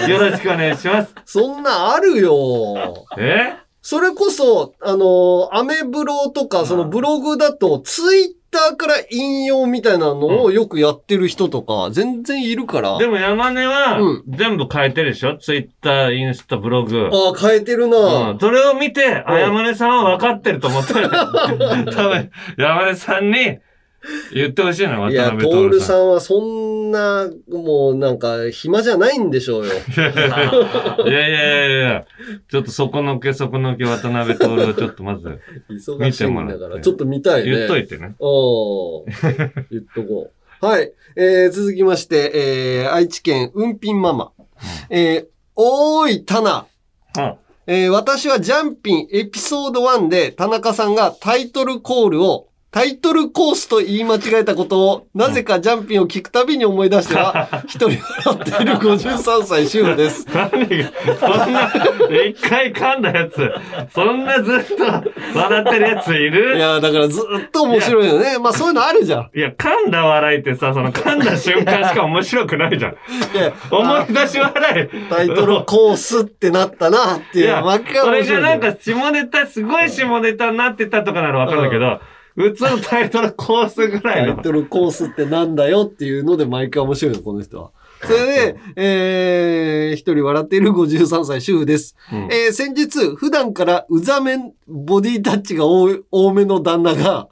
[0.08, 1.16] よろしくお願いします。
[1.26, 3.06] そんなあるよ。
[3.18, 3.65] え？
[3.88, 12.98] それこそ、あの、アメブロとか、そのブログだと、ツイッターから引用みたいなのをよくやってる人とか、全然いるから。
[12.98, 15.38] でも山根はうん、全部変えてるでしょ？
[15.38, 17.12] ツイッター、インスタ、ブログ。
[17.14, 19.40] ああ、変えてるな、うん、それを見て、あ、うん。
[19.40, 21.08] 山根さんは分かってると思ったよ。
[21.94, 23.60] 多分、山根さんに
[24.34, 25.98] 言ってほしいの、渡辺トール徹さん。
[25.98, 29.74] さんはそんな、もうなんか、暇じゃないんでしょうよ。
[31.08, 32.06] いやいやいやいや
[32.50, 35.40] ちょっとそこのけそこのけ渡辺徹をちょっとまず
[35.70, 37.52] 忙しいんだ見てもらってちょっと見たいね。
[37.52, 38.16] 言っといてね。
[38.20, 40.32] おー言っとこ
[40.62, 40.66] う。
[40.66, 40.92] はい。
[41.16, 42.32] えー、続きまして、
[42.84, 44.32] えー、愛知県、うんぴんママ。
[44.90, 45.26] えー、
[45.56, 46.66] おーい、タナ。
[47.18, 47.36] うん。
[47.68, 60.28] えー、私はジャンピンエピソード1で田中さんがタイトルコールをタイトルコースと言い間違えたことを、なぜかジャンピンを聞くたびに思い出しては、 一人笑っている53歳主婦です。
[60.34, 61.72] 何が、そんな、
[62.26, 63.50] 一回噛んだやつ、
[63.94, 64.84] そんなずっと
[65.40, 68.40] 笑ってるやついいるや、だからずっと面白いよね。
[68.40, 69.30] まあそういうのあるじゃん。
[69.34, 72.96] いや、噛んだ笑いってさ、その噛んだ瞬間しか面白くないじゃん。
[73.72, 75.10] 思い出し笑い。
[75.10, 77.46] タイトルコースってなったなっていう。
[77.46, 78.26] いや、毎回それ。
[78.26, 82.02] がなんか下ネタ、すごい下ネタになってたとかならわかるんだけど、
[82.36, 84.36] 普通のタイトルコースぐらいの。
[84.36, 87.72] タイトルコースってなんだよっていうので毎回面白いの、この人は。
[88.04, 91.96] それで、えー、一人笑っている53歳主婦です。
[92.12, 97.30] うんえー、先日、普段からうざめボディタッチが多めの旦那が、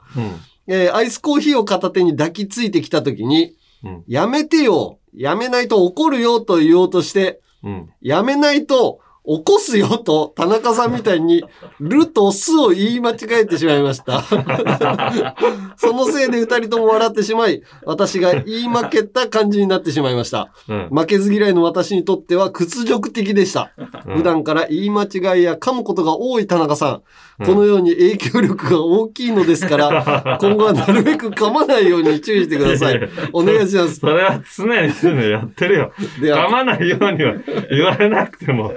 [0.66, 7.90] えー、アイスコーヒーを片手に抱きついてきた時に、うんやめてよやめないと怒るよと言おうとして、うん。
[8.00, 11.44] やめないと起こすよと田中さんみたいに、
[11.80, 14.22] ルとスを言い間違えてしまいました。
[15.76, 20.52] そのせいで二人とも笑ってしまい、私が言い負けた感じになってしまいました。
[20.68, 20.88] うん。
[20.90, 23.72] 負けず嫌いの私にとっては屈辱的でした。
[23.78, 26.94] うん普段から言い間違いや噛むことが多い田中さん。
[26.94, 26.96] う
[27.42, 33.08] んこのように影響力が大きいのですから、 今後はなるべく噛まないように注意してください。
[33.32, 33.96] お願いします。
[33.96, 35.92] それは常に常にやってるよ。
[36.20, 37.34] で噛まないようには
[37.70, 38.72] 言われなくても、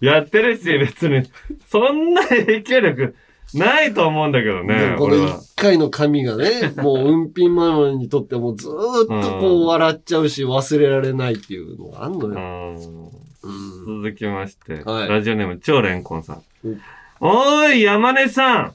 [0.00, 1.22] やってるし、別に、
[1.68, 3.14] そんな影響力
[3.54, 5.28] ないと思うんだけどね、この。
[5.28, 12.38] 一回の髪がね、 もう、運品ママにとってもずーっとこう笑っちゃうし、忘れられないっていうのがあんのうよ。
[12.38, 13.10] ん
[13.42, 14.02] うん。
[14.02, 16.80] 続きまして、はいラジオネーム、超レンコンさんうん。
[17.20, 18.72] おーい、山根さん。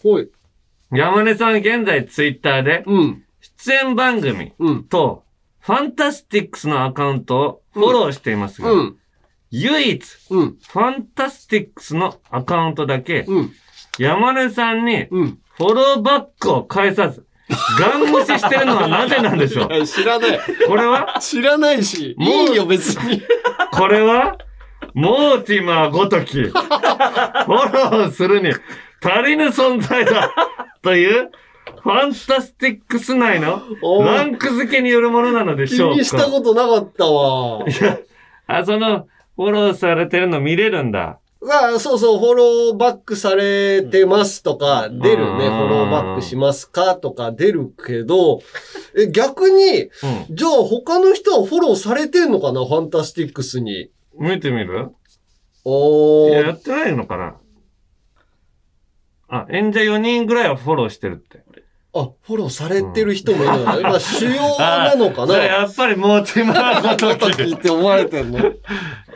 [0.92, 3.24] 山根さん現在ツイッターで、うん。
[3.58, 4.84] 出演番組うん。
[4.84, 5.24] と、
[5.62, 8.98] ファンタスティックスのアカウントをフォローしていますが、うん。
[9.64, 10.58] 唯一、うん。
[10.68, 13.54] ファンタスティックスのアカウントだけ、うん。
[13.98, 15.40] 山根さんにうん。
[15.58, 17.26] フォローバックを返さず、
[17.80, 19.88] ガン無視してるのはなぜなんでしょう？
[19.88, 20.40] 知らない。
[20.68, 21.18] これは？
[21.22, 23.22] 知らないし、もういいよ別に。
[23.72, 24.38] これは、
[24.94, 26.62] モーティマーごとき、フォ
[27.48, 28.50] ローするに
[29.02, 30.30] 足りぬ存在だ
[30.82, 31.32] という、
[31.82, 33.62] ファンタスティックス内の
[34.04, 35.98] ランク付けによるものなので気しょうか？
[36.00, 37.64] にしたことなかったわ。
[38.48, 41.20] あ、その、フォローされてるの見れるんだ。
[41.48, 45.48] ああ、そうそう、フォローバックされてますとか、出るね。
[45.48, 48.42] フうんォローバックしますかとか出るけど、
[48.98, 49.92] え、逆に、う
[50.32, 52.66] じゃあ他の人はフォローされてんのかな？
[52.66, 53.84] ファンタスティックスに。
[53.84, 53.90] ん。
[54.18, 54.90] 見てみる？
[55.64, 57.36] おやってないのかな？
[59.28, 61.44] あ、演者4人ぐらいはフォローしてるって。
[61.98, 63.82] あ、フォローされてる人もいるのね。
[63.84, 67.58] まあ、主要なのかな やっぱりモーティマーごとと聞いき。
[67.58, 68.40] て思われてんの？
[68.40, 68.44] い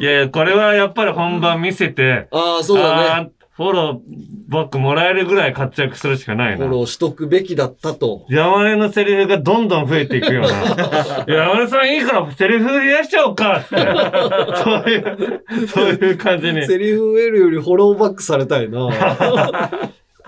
[0.03, 3.31] やいや、これはやっぱり本番見せて、ああ、そうだね。
[3.57, 3.99] フォロー
[4.47, 6.57] バックもらえるぐらい活躍するしかないな。
[6.59, 8.25] フォローしとくべきだったと。
[8.29, 11.25] 山根のセリフがどんどん増えていくような。
[11.27, 13.75] 山根さんいいからセリフ増やしちゃおうかって。
[13.75, 14.95] そうい
[15.63, 16.65] う、そういう感じに。
[16.65, 18.87] セリフ得るよりフォローバックされたいな。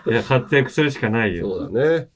[0.05, 1.47] いや、活躍するしかないよ。
[1.47, 2.07] そうだね。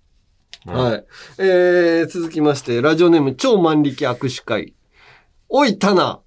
[0.68, 1.06] うんはい。
[1.38, 4.74] えー、続きまして、ラジオネーム超万力握手会。
[5.50, 6.20] おい、タナ。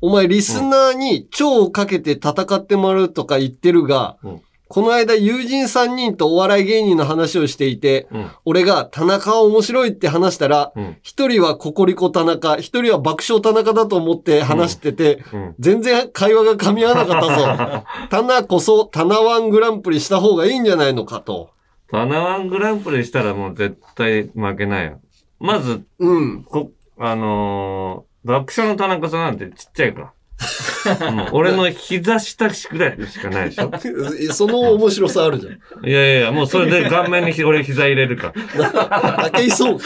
[0.00, 15.54] お前、リスナーに超をかけて戦ってもらうとか言ってるが、うんこの間友人3人とお笑い芸人の話をしていて、うん俺が田中は面白いって話したらうん、一、人はココリコ田中、一人は爆笑田中だと思って話してて、うん。
[15.58, 17.84] 全然会話が噛み合わなかったぞ。
[18.10, 21.50] タナこそタナワングランプリした方がいいんじゃないのかと。
[21.90, 25.00] タナワングランプリしたらもう絶対負けないよ。
[25.40, 26.44] まず、うん。
[26.44, 30.12] こ、あのー、爆笑の田中さんなんてちっちゃいから。
[31.12, 33.70] もう俺の膝下ぐらいしかないでしょ。
[34.32, 35.86] その面白さあるじゃん。
[35.86, 39.30] いやいや、もうそれで顔面にひ俺膝入れるから。
[39.30, 39.84] 武井壮か。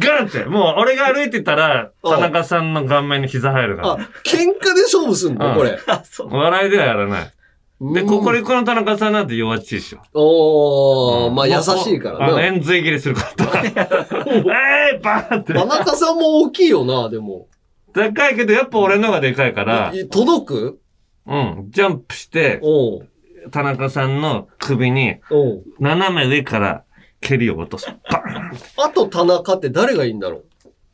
[0.00, 5.50] ガンって、もう俺が歩いてたら、田中さんの顔面に膝入るあか、喧嘩で勝負すんの？
[5.50, 5.78] うんこれ。
[5.86, 6.02] ら。
[6.28, 7.32] 笑いではやらない。
[7.80, 10.00] で、うんココリコの田中さんなんて弱っちいでしょ。
[10.14, 12.46] おー、まあ優しいからあの、な。
[12.46, 13.60] 円髄切りするから。
[13.64, 15.52] えーいバーンって。
[15.54, 17.48] 田中さんも大きいよな、でも。
[17.92, 20.80] 高いけど、やっぱ俺の方がでかいから、い届く？
[21.26, 23.08] うん、ジャンプして、おう
[23.50, 26.84] 田中さんの首に、おう斜め上から
[27.20, 27.86] 蹴りを落とす。
[28.10, 28.50] バーン
[28.84, 30.42] あと田中って誰がいいんだろ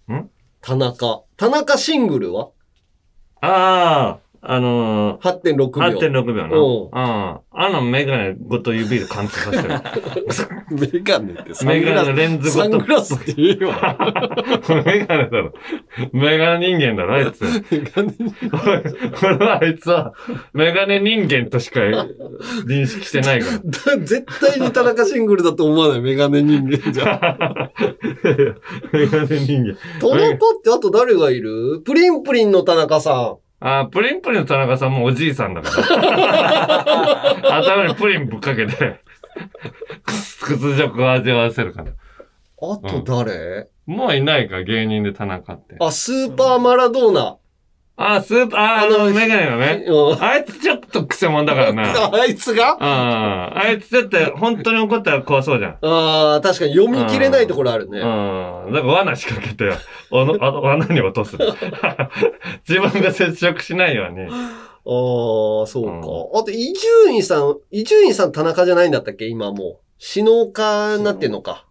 [0.08, 0.14] う？
[0.14, 0.30] ん？
[0.60, 1.22] 田中。
[1.36, 2.48] 田中シングルは？
[3.42, 5.98] ああ、あのー、?8.6 秒。
[5.98, 6.56] 8.6秒な。
[6.56, 7.40] おううん。
[7.52, 9.74] あのメガネごと指で貫通させてる。
[10.92, 12.02] メガネってサンメガ。
[12.02, 12.70] ネのレンズサン。
[12.70, 13.96] グラスって言えわ。
[14.86, 15.52] メガネだろ。
[16.12, 17.42] メガネ人間だろ、あいつ。
[17.42, 18.14] メガネ
[19.22, 20.14] 俺俺はあいつは、
[20.54, 23.96] メガネ人間としか認識してないから。
[23.96, 27.70] だ絶対に田中シングルだと思わない、メガネ人間じゃ。
[28.92, 29.74] メガネ人間。
[30.00, 31.82] 田中ってあと誰がいる？
[31.84, 37.58] プリンプリンの田中さあー、プリンプリンの田中さんもおじいさんだから。
[37.60, 39.00] 頭にプリンぶっかけて、
[40.40, 41.90] 屈辱を味わわせるから。
[41.90, 41.94] ん。
[42.62, 45.76] あと誰、もういないか、芸人で田中って。
[45.78, 47.36] あ、スーパーマラドーナ。
[48.02, 49.84] あー、スーパー、あの、メガネのね。
[49.86, 51.92] うんあいつちょっとクセモンだからな。
[52.14, 52.76] あいつが？
[52.80, 55.78] ああいつだって本当に怒ったら怖そうじゃん。
[55.82, 57.98] ああ、確かに読み切れないところあるね。
[57.98, 58.72] うん。
[58.72, 59.70] だから罠仕掛けて、
[60.10, 61.36] おのあ罠に落とす。
[62.68, 64.26] 自分が接触しないように。
[64.28, 65.84] ああ、そう
[66.32, 66.38] か。
[66.40, 69.26] あと、伊集院さん、伊集院さん田中じゃないんだったっけ？
[69.26, 69.76] 今もう。
[69.98, 71.66] 死の家になってんのか。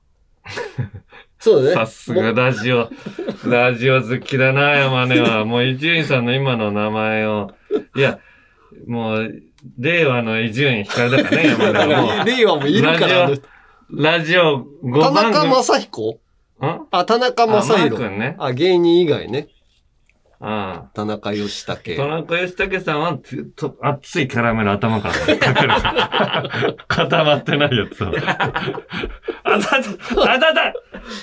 [1.40, 1.76] そうだね。
[1.76, 2.90] さすがラジオ、
[3.46, 5.46] ラジオ好きだな、山根は。
[5.46, 7.52] もう伊集院さんの今の名前を。
[7.96, 8.20] いや、
[8.88, 9.42] もう、
[9.78, 12.26] 令和の伊集院光だからね、山根はもう。
[12.28, 13.26] 令和もいるから。
[13.26, 13.38] あの
[13.92, 15.46] ラジオ5田番組。
[15.46, 16.18] 中正彦ん？
[16.92, 18.04] あ、田中正宏。
[18.04, 18.36] ー君ね。
[18.38, 19.48] あ、芸人以外ね。
[20.42, 20.90] ああ。
[20.94, 21.98] 田中義武。
[21.98, 26.78] 田中義武さんは、つと熱いキャラメル頭からかける。
[26.88, 28.08] 固まってないやつを。
[29.44, 30.74] あたた、あたた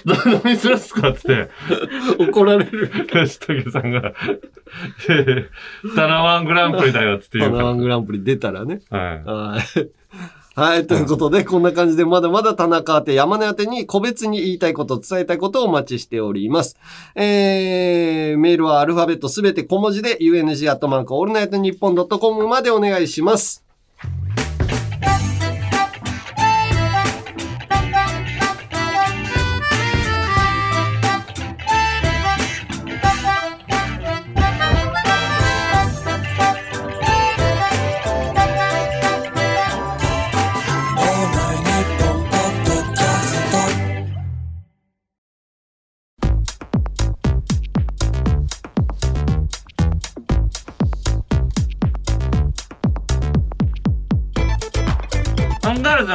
[0.04, 1.48] ど飲みするっすかっつって、
[2.18, 2.90] 怒られる。
[3.12, 4.12] 義武さんが、
[5.08, 5.46] えー
[5.94, 8.80] タナワングランプリだよっつって田言うか中グランプリ出たらね。
[8.90, 9.22] ら。
[9.24, 9.60] はい。
[10.56, 10.76] はい。
[10.76, 10.86] はい。
[10.86, 16.78] ということで、こんな感じで、まだまだ田中宛て、山根宛てに個別に言いたいこと、伝えたいことをお待ちしております。
[17.14, 23.66] えー、メールはアルファベットすべて小文字で、ークオールナイトニッポンドットコムまでお願いします。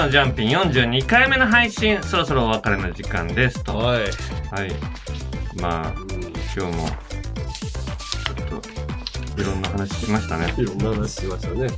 [0.02, 3.78] のジャンピン42回目の配信、そろそろお別れの時間ですと。
[3.78, 4.00] はい。
[4.00, 4.72] はい。
[5.62, 5.94] まあ、
[6.58, 10.54] 今日も、ちょっと、いろんな話しましたね。
[10.58, 11.54] いろんな話しましたね。
[11.54, 11.72] うんうん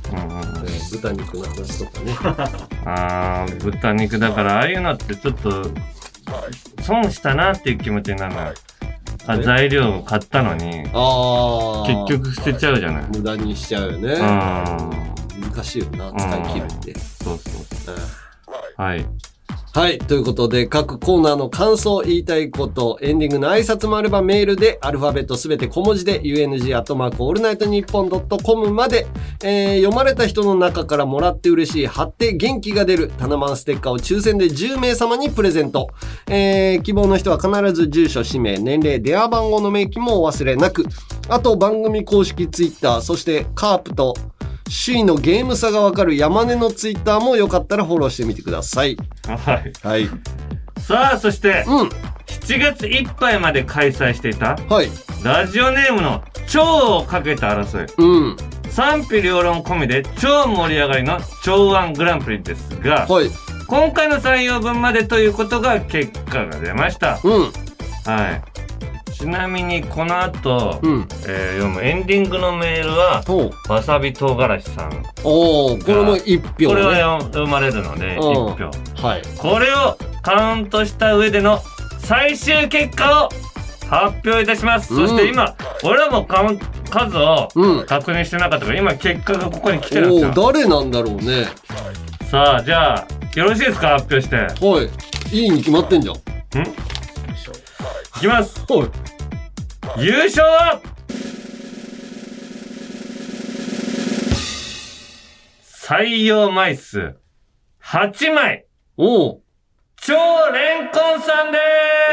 [0.90, 2.16] 豚肉の話とかね。
[2.86, 5.70] あー豚肉だからああいうのってちょっと
[6.82, 8.54] 損したなっていう気持ちになるのよ
[9.26, 12.06] あ材料を買ったのにああ。
[12.08, 12.18] 結。
[12.18, 14.14] 局捨てちゃうじゃない無駄にしちゃうよね。
[14.14, 17.13] うん難しいよな、使い切るって。
[17.24, 17.96] そうそう
[18.76, 19.06] はい
[19.74, 19.98] はい。
[19.98, 29.08] ということで、各コーナーの感想、言いたいこと、エンディングの挨拶もあればメールで、アルファベットすべて小文字で、UNG アットマークオールナイトニッポンドットコムまで、
[29.42, 35.88] えー読まれた人の中からもらって嬉しい、貼って元気が出る、タナマンステッカーを抽選で10名様にプレゼント。
[36.28, 40.84] えー希望の人は必ず住所、氏名、年齢、電話番号の明記もお忘れなく。
[41.28, 44.14] あと、番組公式ツイッター、そして、カープと、
[44.68, 48.96] 首位のゲーム差がわかる山根のツイッターもよかったらフォローしてみてください。
[49.26, 50.08] はいはい。
[50.80, 51.88] さあそしてうん。
[52.26, 54.90] 7月いっぱいまで開催していたはい。
[55.22, 58.36] ラジオネームの超をかけた争いうん。
[58.70, 63.30] 賛否両論込みで超盛り上がりの超安グランプリですが、はい。
[63.66, 67.20] 今回の採用分までということが結果が出ました。
[67.22, 67.52] うん。
[68.04, 68.42] はい。
[69.16, 71.08] ちなみにこの後、うん。
[71.26, 73.22] えー読むエンディングのメールは。
[73.68, 75.02] わさび唐辛子さん。
[75.22, 76.66] おお、これも一票、ね。
[76.66, 79.06] これはよ読まれるので、うん1票。
[79.06, 79.22] はい。
[79.38, 81.60] これをカウントした上での
[82.00, 83.28] 最終結果を
[83.88, 84.92] 発表いたします。
[84.92, 86.58] うんそして今、俺らもカウン
[86.90, 87.86] 数をうん。
[87.86, 90.52] 確認してなかったから、今結果がここに来てるんですおよお、。
[90.52, 91.46] 誰なんだろうね。
[92.30, 93.06] さあ、じゃあ、
[93.36, 93.90] よろしいですか？
[93.90, 94.36] 発表して。
[94.36, 94.50] は
[95.32, 95.36] い。
[95.36, 96.14] いいに決まってんじゃん？
[96.16, 96.18] い
[98.20, 98.60] きます。
[98.72, 98.88] はい。
[99.96, 100.80] 優勝は
[105.62, 107.14] 採用枚数
[107.80, 108.66] 8枚
[108.96, 109.40] おお。
[109.96, 110.14] 超
[110.52, 111.58] レンコンさんで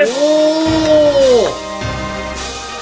[0.05, 0.25] すお
[1.47, 1.49] お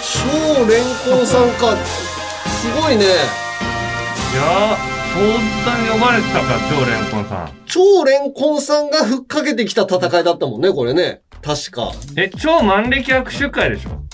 [0.02, 0.84] 超レン
[1.18, 1.78] コンさんか。
[1.78, 3.06] すごいね。
[3.06, 5.24] いやーそん
[5.66, 11.22] なに読まれてたか超レンコンさん超レンコンさんがふっかけてきた戦いだったもんね、これね。
[11.42, 11.94] 確か。
[12.18, 14.09] え超万歴握手会でしょ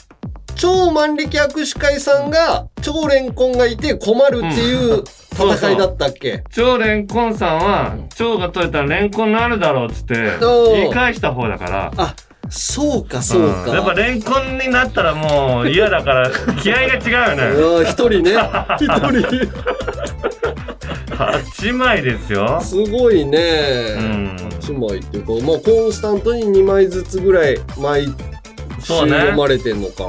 [0.55, 5.03] 超万力握手会さんが、超レンコンがいて困るっていう
[5.33, 11.91] 戦いだったっけ、超レンコンさんは超が取れたらレンコンになるだろうっつって言い返した方だから。
[11.97, 12.15] あ、
[12.49, 13.71] そうか、そうか。
[13.71, 13.73] ん。
[13.73, 16.31] やっぱレンコンになったらもう嫌だから
[16.61, 17.89] 気合が違うよね。
[17.89, 18.31] 一人ね。
[18.79, 19.75] 一人。
[21.15, 22.59] 8枚ですよ。
[22.61, 23.95] すごいね。
[23.97, 24.35] うん。
[24.59, 28.34] 8枚っていうか、まあ、コンスタントに2枚ずつぐらい毎週
[28.85, 30.03] そうね読まれてんのうんか。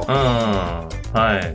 [1.13, 1.53] はい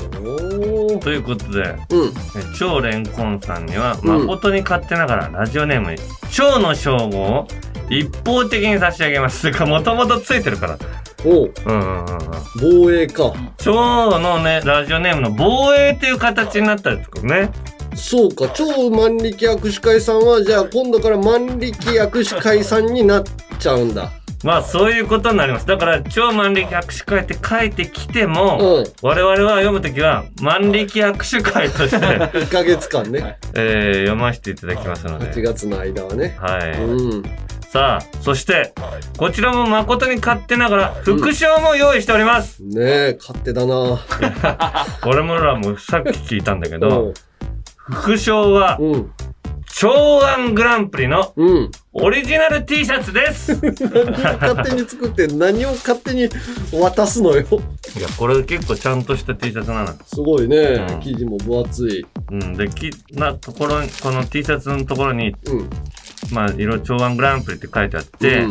[1.01, 2.09] ということでうん。
[2.09, 2.13] え
[2.59, 5.99] 超レンコンさんにはうん誠に勝手ながらラジオネームに
[6.31, 7.49] 超の称号を
[7.91, 9.51] 一方的に差し上げます。
[9.53, 10.79] かもともとついてるから。
[11.25, 12.85] おううんうんうんうん。
[12.85, 13.33] 防衛か。
[13.59, 17.51] 超のね、ラジオネームの防衛っていう形になったんですけどね。
[17.95, 23.23] そうか、超万力握手会さんは、じゃあ今度から万力握手会さんになっ
[23.59, 24.11] ちゃうんだ。
[24.43, 25.67] まあそういうことになります。
[25.67, 28.85] だから超万力握手会って書いてきても、うん。
[29.03, 33.39] 我々は読むときは万力握手会として、1ヶ月間ね。
[33.55, 35.43] えー読ませていただきますの8で。
[35.43, 36.37] 月の間はね。
[36.41, 36.83] はい。
[36.83, 37.23] うん。
[37.71, 38.75] さあ、そして、
[39.17, 42.63] こちらも誠に勝手ながら、副賞も用意しております。
[42.63, 43.99] ねえ、勝手だな。
[45.07, 47.15] 俺もらもさっき聞いたんだけうどん、
[47.79, 48.79] 副賞は、
[49.83, 49.91] うん。
[49.91, 51.71] 超安グランプリのうん。
[51.95, 53.53] オリジナル T シャツです。
[54.41, 56.29] 勝手に作って何を勝手に
[56.73, 57.41] 渡すのよ。
[57.43, 59.93] いや、これ結構ちゃんとした T シャツなの。
[60.07, 60.57] すごいね。
[60.57, 62.07] うん生地も分厚い。
[62.31, 62.55] うん。
[62.55, 65.71] で、きなところに、この T シャツのところに、うん。
[66.31, 68.47] まあ、色超安グランプリって書いてあって、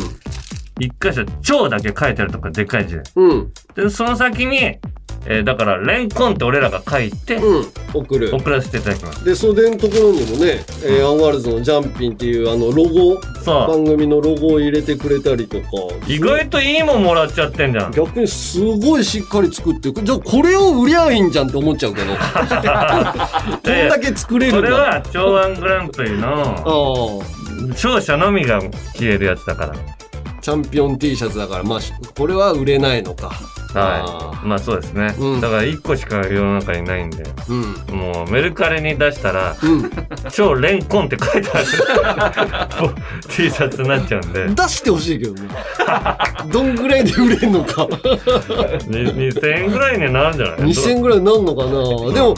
[0.79, 3.03] 一箇所超だけ書いてあるとかでかい字で。
[3.15, 3.29] うん。
[3.29, 3.51] うん。
[3.75, 4.77] で、その先に、
[5.26, 7.65] えーだから、レンコンって俺らが書いて、うん。
[7.93, 8.36] 送る。
[8.36, 9.24] 送らせていただきます。
[9.24, 13.19] で、袖のところにもね、えーアンガールズのジャンピンっていうあのロゴ。
[13.45, 15.67] 番組のロゴを入れてくれたりとか。
[16.07, 17.91] 意外といいもんもらっちゃってんじゃん。
[17.91, 19.95] 逆にすごいしっかり作ってる。
[20.03, 22.13] じゃあこれを売りゃいいんじゃんって思っちゃうけど。
[22.13, 24.61] こんだけ作れるんだ。
[24.61, 27.22] これは超安グランプリの。
[27.69, 28.59] 勝者のみが
[28.95, 29.76] 着れるやつだから。
[30.41, 33.32] チャンピオン T シャツだから、まあ、しこれは売れないのか。
[33.74, 34.45] はい。
[34.45, 35.13] まあそうですね。
[35.17, 37.97] うんだから1個しか世の中にないんで、うん。
[37.97, 39.91] もうメルカリに出したら、うん。
[40.32, 41.65] 超レンコンって書いてある
[43.30, 45.49] T シャツになっちゃうんで、出してほしいけどね。
[46.51, 47.88] どんぐらいで売れんのか。
[48.88, 51.72] に2000円ぐらいにはなるんじゃない？2000ぐらいになんのかな。
[52.13, 52.36] でも、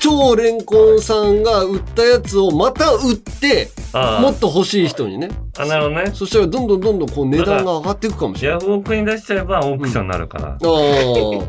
[0.00, 5.28] 超レンコンさんが売ったやつをまた売って、ああもっと欲しい人にね。
[5.58, 6.10] あ、なるほどね。
[6.14, 8.60] そしたらどんどんどんどんこう値段が上がっていくかもしれない。
[8.60, 10.48] ヤフオクに出しちゃえばオークションになるから。
[10.52, 11.40] あうん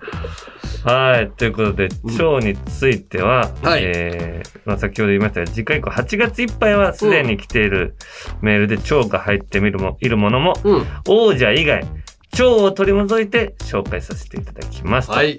[0.82, 1.30] はい。
[1.36, 7.96] ということで、蝶については、はいえーまあ、先ほど言いましたが、次回以降8月いっぱいはすでに来ている
[8.40, 10.60] メールで蝶が入ってみるも、いるものも、あ。
[10.64, 10.86] うん。
[11.06, 11.84] 王者以外、
[12.32, 15.14] 蝶を取り除いて紹介させていただきますと。
[15.14, 15.36] はい。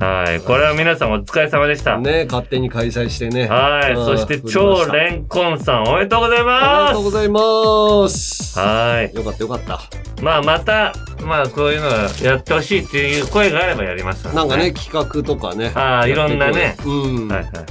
[0.00, 0.40] はい。
[0.40, 1.96] これは皆さんお疲れ様でした。
[1.98, 3.46] ね勝手に開催してね。
[3.46, 3.92] はい。
[3.94, 8.58] うんそして、超レンコンさんおめでとうございありますがとうございます。
[8.58, 9.14] はい。
[9.14, 9.80] よかったよかった。
[10.22, 10.92] まあ、また、
[11.24, 11.88] まあ、こういうの
[12.24, 15.72] やってほしいっていう声があればやりますのでなんかね、企画とかね。
[15.74, 17.28] ああいろんなねうん。
[17.28, 17.50] はいは。
[17.50, 17.64] はい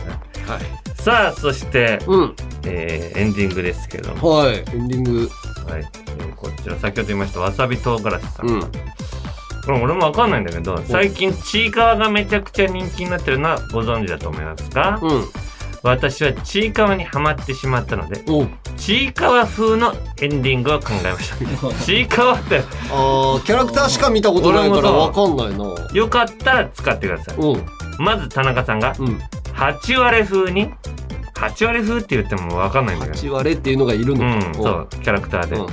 [0.47, 0.61] いはい。
[1.01, 2.36] さあ、そして、うん。
[2.65, 4.57] えーエンディングですけども、はい。
[4.57, 5.30] エンディング。
[5.67, 5.82] はい。
[6.19, 8.47] えーこちら、先ほど言いました、わさび唐辛子さん。
[8.49, 8.72] うん。
[9.66, 15.26] これ俺もわかんないんだけど、最近、ちいかわがめちゃくちゃ人気になってるのはご存知だと思いますか、うん。
[15.84, 18.47] 私はちいかわにハマってしまったので、お
[18.78, 21.84] ちいかわ風のエンディングを考えました。
[21.84, 22.59] ちいかわって、
[22.91, 25.66] ああ、キャラクターしか見たことないからわかんないな。
[25.93, 27.38] よかったら使ってください。
[27.38, 27.66] うん。
[27.99, 29.20] まず田中さんが、うん。
[29.53, 30.70] 8割れ風に
[31.36, 35.68] ？8割風って言っても分かんないんだけど8割っていうのがいるのうんそうキャラクターで、うん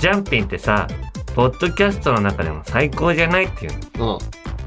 [0.00, 0.88] ジャンピンってさ
[1.34, 3.72] ポッドキャストの中でも最高じゃないっていう。
[3.98, 4.18] の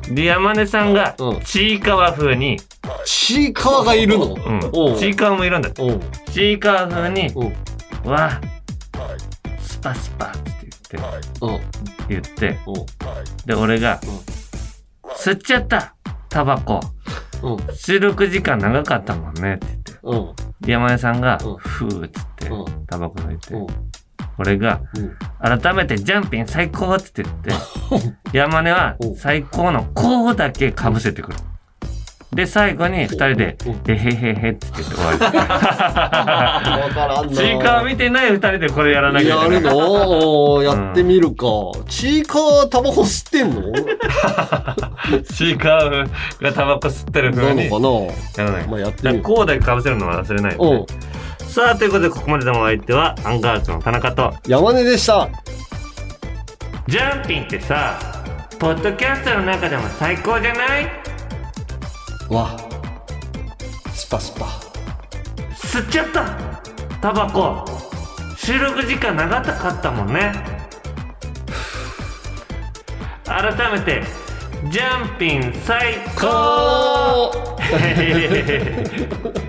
[0.08, 0.16] うん。
[0.16, 1.42] で山根さんがうん。
[1.42, 2.58] ちいかわ風に、
[3.06, 4.34] ちいかわがいるの？
[4.34, 4.70] うん。
[4.74, 4.98] おう。
[4.98, 5.70] ちいかわもいるんだ。
[5.70, 6.02] っておう。
[6.32, 7.54] ちいかわ風におう
[8.10, 8.40] 「わ
[9.60, 10.42] スパスパ」って
[10.92, 11.60] 言ってうん。
[12.10, 12.60] 言って。
[12.66, 12.86] おう。
[13.46, 14.10] で俺がうん
[15.16, 15.96] 「吸っちゃった
[16.30, 16.80] タバコ。
[17.42, 17.76] うん。
[17.76, 19.94] 収録時間長かったもんね」って言って。
[20.04, 20.70] うん。
[20.70, 22.86] 山根さんがうん「ふー」っつってうん。
[22.88, 23.54] タバコ抜いて。
[23.54, 23.68] うん
[24.38, 25.60] 俺がうん。
[25.62, 27.52] 改めてジャンピン最高って言って
[28.38, 29.16] 山根はうん。
[29.16, 31.38] 最高の「こう」だけかぶせてくる。
[32.34, 35.20] で最後に二人でうん「えへへへ」って言って終わり。
[35.20, 37.32] わからんな。
[37.36, 39.62] ちいかわ見てない二人でこれやらなきゃいやけない。
[39.62, 40.64] るの？
[40.64, 41.46] やってみるか。
[41.88, 43.62] ちいかわタバコ吸ってんの？
[45.32, 45.90] ちいかわ
[46.42, 49.22] がタバコ吸ってる風になのかやらなまあやってみる。
[49.22, 50.72] こうだけかぶせるのは忘れないよね。
[50.72, 50.86] うん。
[51.54, 55.30] さあということでここまでのお相手はアンガールズの田中と山根でした。
[56.88, 58.00] ジャンピンってさ
[58.58, 60.86] ポッドキャストの中でも最高じゃない？
[62.30, 62.58] わ。
[63.94, 64.46] スパスパ。
[65.54, 66.26] 吸っちゃった
[67.00, 67.64] タバコ
[68.36, 70.32] 収録時間長かったもんね
[73.26, 74.04] 改めて
[74.72, 77.32] ジャンピン最高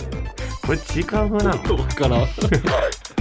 [0.66, 1.76] これ違う風なの？
[1.76, 2.28] わからん。